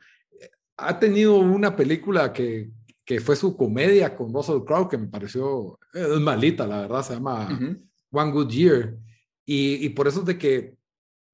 [0.76, 2.70] Ha tenido una película que,
[3.04, 7.14] que fue su comedia con Russell Crowe, que me pareció es malita, la verdad, se
[7.14, 7.48] llama...
[7.48, 7.80] Uh -huh.
[8.14, 8.96] One Good Year.
[9.44, 10.74] Y, y, por eso es de que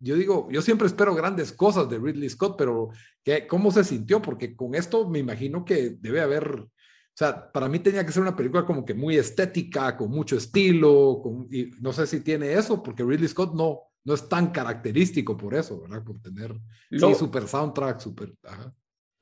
[0.00, 2.90] yo digo, yo siempre espero grandes cosas de Ridley Scott, pero
[3.22, 4.20] ¿qué, ¿cómo se sintió?
[4.20, 6.66] Porque con esto me imagino que debe haber,
[7.12, 10.36] o sea, para mí tenía que ser una película como que muy estética, con mucho
[10.36, 14.50] estilo, con, y no sé si tiene eso, porque Ridley Scott no, no es tan
[14.52, 16.02] característico por eso, ¿verdad?
[16.02, 16.54] Por tener,
[16.90, 18.72] Lo- sí, super soundtrack, super, ajá.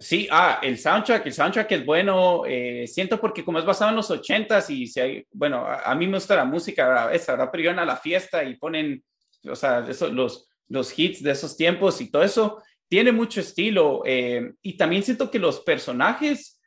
[0.01, 3.97] Sí, ah, el soundtrack, el soundtrack es bueno, eh, siento porque como es basado en
[3.97, 7.49] los ochentas y si hay, bueno, a, a mí me gusta la música esa, ¿verdad?
[7.51, 9.03] Pero iban a la fiesta y ponen,
[9.51, 14.03] o sea, eso, los, los hits de esos tiempos y todo eso, tiene mucho estilo
[14.07, 16.58] eh, y también siento que los personajes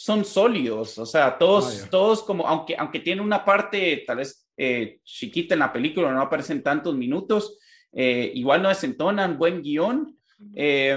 [0.00, 1.90] son sólidos, o sea, todos, ya.
[1.90, 6.22] todos como, aunque, aunque tiene una parte tal vez eh, chiquita en la película, no
[6.22, 7.58] aparecen tantos minutos,
[7.92, 10.16] eh, igual no desentonan, buen guion.
[10.54, 10.96] Eh,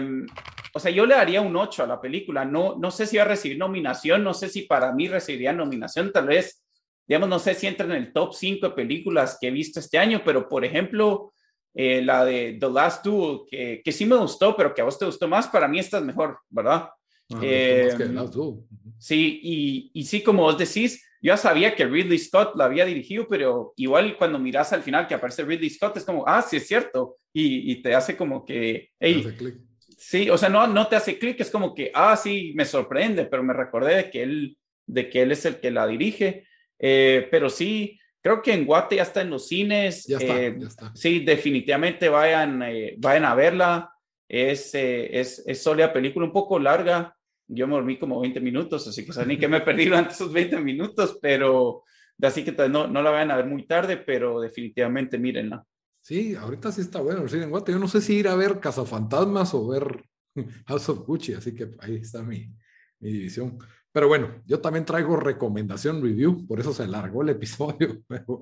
[0.71, 2.45] o sea, yo le daría un 8 a la película.
[2.45, 6.11] No, no sé si va a recibir nominación, no sé si para mí recibiría nominación,
[6.11, 6.63] tal vez,
[7.07, 9.97] digamos, no sé si entra en el top 5 de películas que he visto este
[9.97, 11.33] año, pero por ejemplo,
[11.73, 14.99] eh, la de The Last Duel, que, que sí me gustó, pero que a vos
[14.99, 16.87] te gustó más, para mí esta es mejor, ¿verdad?
[17.33, 18.47] Ah, Eh, más que Last Duel.
[18.49, 18.93] Ujú.
[18.97, 23.27] Sí, y, y sí, como vos decís, yo sabía que Ridley Scott la había dirigido,
[23.29, 26.67] pero igual cuando miras al final que aparece Ridley Scott, es como, ah, sí es
[26.67, 29.53] cierto, y, y te hace como que, hey, Hace.
[29.97, 33.25] Sí, o sea, no, no te hace clic, es como que, ah, sí, me sorprende,
[33.25, 34.57] pero me recordé de que él,
[34.87, 36.47] de que él es el que la dirige.
[36.79, 40.07] Eh, pero sí, creo que en Guate ya está en los cines.
[40.07, 40.91] Ya está, Eh, ya está.
[40.95, 43.93] Sí, definitivamente vayan, eh, vayan a verla.
[44.27, 47.15] Es, eh, es, es sólida película, un poco larga.
[47.53, 50.13] Yo me dormí como 20 minutos, así que o sea, ni que me perdí durante
[50.13, 51.83] esos 20 minutos, pero
[52.21, 55.65] así que no, no la vayan a ver muy tarde, pero definitivamente mírenla.
[56.01, 57.71] Sí, ahorita sí está bueno cine en Guate.
[57.71, 60.03] Yo no sé si ir a ver Cazafantasmas o ver
[60.67, 62.51] House of Gucci, así que ahí está mi,
[62.99, 63.59] mi división.
[63.91, 68.01] Pero bueno, yo también traigo recomendación review, por eso se alargó el episodio.
[68.07, 68.41] Pero,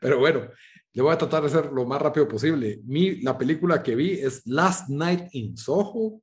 [0.00, 0.48] pero bueno,
[0.92, 2.80] le voy a tratar de hacer lo más rápido posible.
[2.84, 6.20] Mi, la película que vi es Last Night in Soho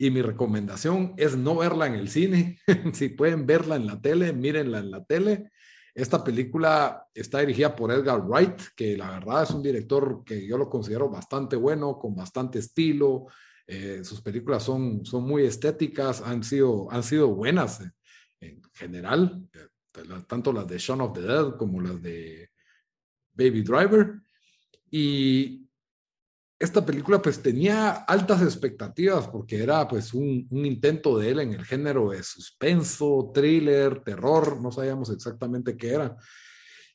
[0.00, 2.58] y mi recomendación es no verla en el cine.
[2.94, 5.50] si pueden verla en la tele, mírenla en la tele.
[5.94, 10.56] Esta película está dirigida por Edgar Wright, que la verdad es un director que yo
[10.56, 13.26] lo considero bastante bueno, con bastante estilo.
[13.66, 17.92] Eh, sus películas son, son muy estéticas, han sido, han sido buenas en,
[18.40, 22.48] en general, eh, tanto las de Shaun of the Dead como las de
[23.34, 24.14] Baby Driver.
[24.90, 25.68] Y
[26.60, 31.54] esta película pues tenía altas expectativas porque era pues un, un, intento de él en
[31.54, 36.14] el género de suspenso, thriller, terror, no sabíamos exactamente qué era.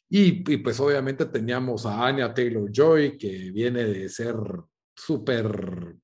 [0.08, 4.36] Y, y pues obviamente teníamos a Anya Taylor Joy que viene de ser
[4.96, 5.96] súper,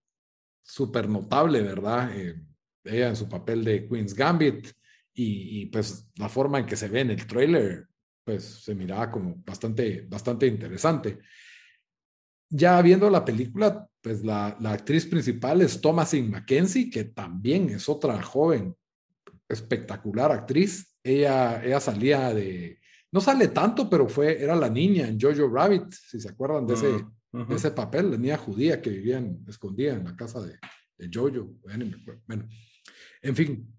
[0.63, 2.17] súper notable, ¿verdad?
[2.17, 2.41] Eh,
[2.83, 4.69] ella en su papel de Queen's Gambit
[5.13, 7.85] y, y, pues la forma en que se ve en el trailer
[8.23, 11.19] pues se miraba como bastante, bastante interesante
[12.51, 17.87] ya viendo la película, pues la, la, actriz principal es Thomasin McKenzie, que también es
[17.87, 18.75] otra joven,
[19.47, 20.97] espectacular actriz.
[21.03, 22.79] Ella, ella salía de,
[23.11, 26.73] no sale tanto, pero fue, era la niña en Jojo Rabbit, si se acuerdan de
[26.73, 27.47] ese, uh -huh.
[27.47, 30.57] de ese papel, la niña judía que vivía en, escondida en la casa de,
[30.97, 31.53] de Jojo.
[32.27, 32.47] Bueno,
[33.21, 33.73] en fin.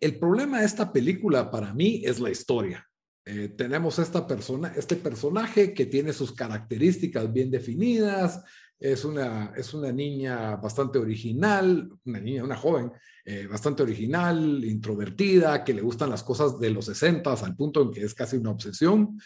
[0.00, 2.86] El problema de esta película para mí es la historia.
[3.26, 8.42] Eh, tenemos esta persona, este personaje que tiene sus características bien definidas,
[8.78, 12.92] es una, es una niña bastante original, una niña, una joven
[13.24, 17.90] eh, bastante original, introvertida, que le gustan las cosas de los 60 al punto en
[17.90, 19.18] que es casi una obsesión.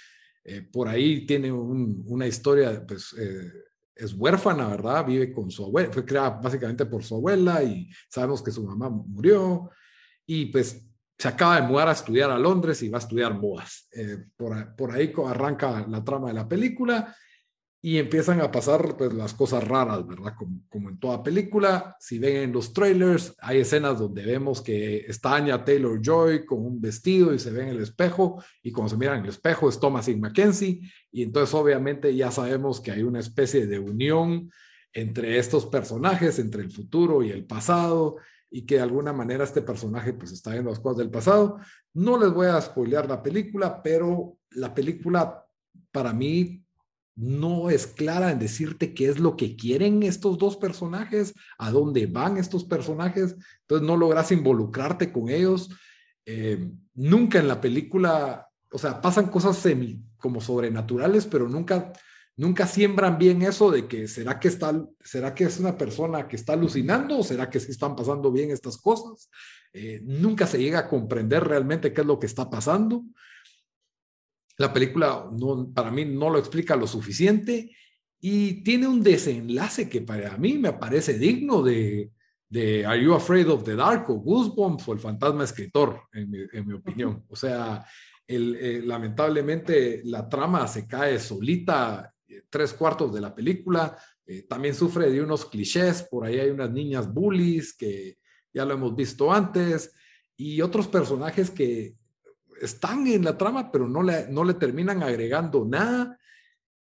[0.45, 3.51] Eh, por ahí tiene un, una historia, pues eh,
[3.97, 5.05] es huérfana, ¿verdad?
[5.05, 8.89] Vive con su abuela, fue creada básicamente por su abuela y sabemos que su mamá
[8.89, 9.71] murió
[10.25, 10.88] y pues
[11.19, 13.89] se acaba de mudar a estudiar a Londres y va a estudiar modas.
[13.93, 17.15] Eh, por, por, ahí arranca la trama de la película
[17.83, 20.35] y empiezan a pasar pues, las cosas raras, ¿verdad?
[20.37, 21.97] Como, como, en toda película.
[21.99, 26.65] Si ven en los trailers, hay escenas donde vemos que está Anya Taylor Joy con
[26.65, 29.69] un vestido y se ve en el espejo y cuando se mira en el espejo
[29.69, 34.51] es Thomasin McKenzie y entonces obviamente ya sabemos que hay una especie de unión
[34.93, 38.17] entre estos personajes, entre el futuro y el pasado
[38.51, 41.59] y que de alguna manera este personaje pues está viendo las cosas del pasado.
[41.95, 45.45] No les voy a spoilear la película, pero la película
[45.93, 46.65] para mí
[47.19, 52.07] no es clara en decirte qué es lo que quieren estos dos personajes, a dónde
[52.07, 55.69] van estos personajes, entonces no logras involucrarte con ellos.
[56.25, 61.93] Eh, nunca en la película, o sea, pasan cosas semi, como sobrenaturales, pero nunca
[62.39, 64.73] nunca siembran bien eso de que será que está,
[65.03, 68.53] será que es una persona que está alucinando o será que sí están pasando bien
[68.53, 69.29] estas cosas.
[69.73, 73.05] Eh, nunca se llega a comprender realmente qué es lo que está pasando.
[74.57, 77.77] La película no, para mí no lo explica lo suficiente
[78.21, 82.13] y tiene un desenlace que para mí me parece digno de,
[82.49, 86.39] de Are You Afraid of the Dark o Goosebumps o El Fantasma Escritor, en mi,
[86.53, 87.25] en mi opinión.
[87.29, 87.85] O sea,
[88.29, 93.97] el, eh, lamentablemente la trama se cae solita eh, tres cuartos de la película.
[94.27, 98.19] Eh, también sufre de unos clichés, por ahí hay unas niñas bullies que
[98.53, 99.95] ya lo hemos visto antes,
[100.37, 101.95] y otros personajes que
[102.61, 106.19] están en la trama, pero no le, no le terminan agregando nada.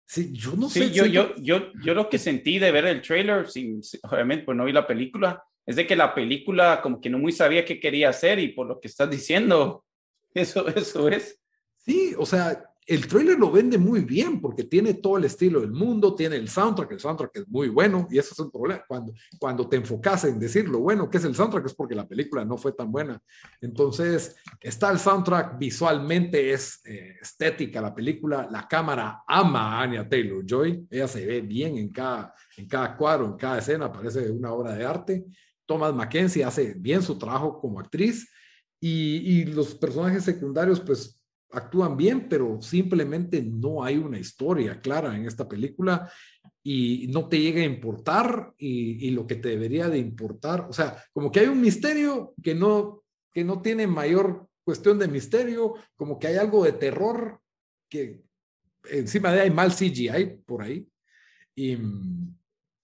[0.06, 0.92] Sí, yo no sí, sé.
[0.92, 4.66] Yo, yo, yo, yo lo que sentí de ver el trailer, sin, obviamente, pues no
[4.66, 8.10] vi la película, es de que la película como que no muy sabía qué quería
[8.10, 9.86] hacer y por lo que estás diciendo,
[10.34, 11.40] eso, eso es.
[11.76, 15.74] Sí, o sea, el trailer lo vende muy bien porque tiene todo el estilo del
[15.74, 18.82] mundo, tiene el soundtrack, el soundtrack es muy bueno y eso es un problema.
[18.88, 22.08] Cuando, cuando te enfocas en decir lo bueno que es el soundtrack es porque la
[22.08, 23.22] película no fue tan buena.
[23.60, 30.08] Entonces, está el soundtrack, visualmente es eh, estética la película, la cámara ama a Anya
[30.08, 34.32] Taylor Joy, ella se ve bien en cada, en cada cuadro, en cada escena, parece
[34.32, 35.26] una obra de arte.
[35.66, 38.32] Thomas Mackenzie hace bien su trabajo como actriz
[38.80, 41.17] y, y los personajes secundarios pues
[41.52, 46.12] actúan bien, pero simplemente no hay una historia clara en esta película
[46.64, 51.02] y no te llega a importar y, lo que te debería de importar, o sea,
[51.14, 56.20] como que hay un misterio que no, que no tiene mayor cuestión de misterio, como
[56.20, 57.40] que hay algo de terror
[57.90, 58.22] que
[58.90, 60.86] encima de hay mal CGI por ahí
[61.56, 61.78] y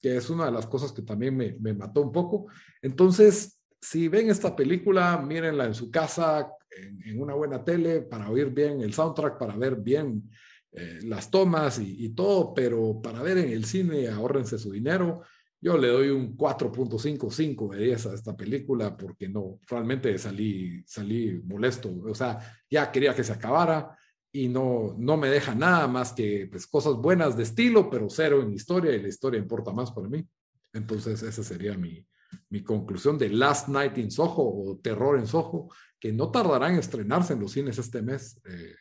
[0.01, 2.47] que es una de las cosas que también me, me mató un poco.
[2.81, 8.49] Entonces, si ven esta película, mírenla en su casa, en, una buena tele, para oír
[8.49, 10.29] bien el soundtrack, para ver bien
[10.71, 15.21] eh, las tomas y, todo, pero para ver en el cine, ahorrense su dinero.
[15.61, 21.41] Yo le doy un 4.55 de 10 a esta película porque no, realmente salí, salí
[21.45, 21.93] molesto.
[22.05, 23.97] O sea, ya quería que se acabara
[24.31, 28.41] y no, no me deja nada más que pues, cosas buenas de estilo, pero cero
[28.41, 30.27] en historia y la historia importa más para mí.
[30.73, 32.05] Entonces, esa sería mi,
[32.49, 35.69] mi conclusión de Last Night in Soho o Terror en Soho,
[36.03, 38.37] que no tardarán en estrenarse en los cines este mes.
[38.43, 38.75] Eh,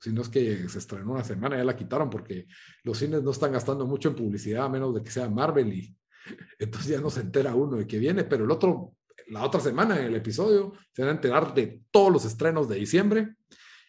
[0.00, 2.46] si no es que se estrenó una semana, ya la quitaron porque
[2.84, 5.94] los cines no están gastando mucho en publicidad a menos de que sea Marvel y
[6.58, 8.94] entonces ya no se entera uno de que viene, pero el otro,
[9.26, 12.76] la otra semana en el episodio se van a enterar de todos los estrenos de
[12.76, 13.34] diciembre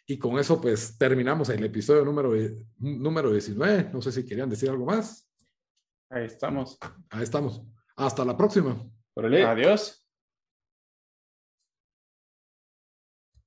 [0.05, 2.33] y con eso pues terminamos el episodio número,
[2.79, 3.91] número 19.
[3.93, 5.31] No sé si querían decir algo más.
[6.09, 6.77] Ahí estamos.
[7.09, 7.61] Ahí estamos.
[7.95, 8.85] Hasta la próxima.
[9.15, 10.04] Adiós.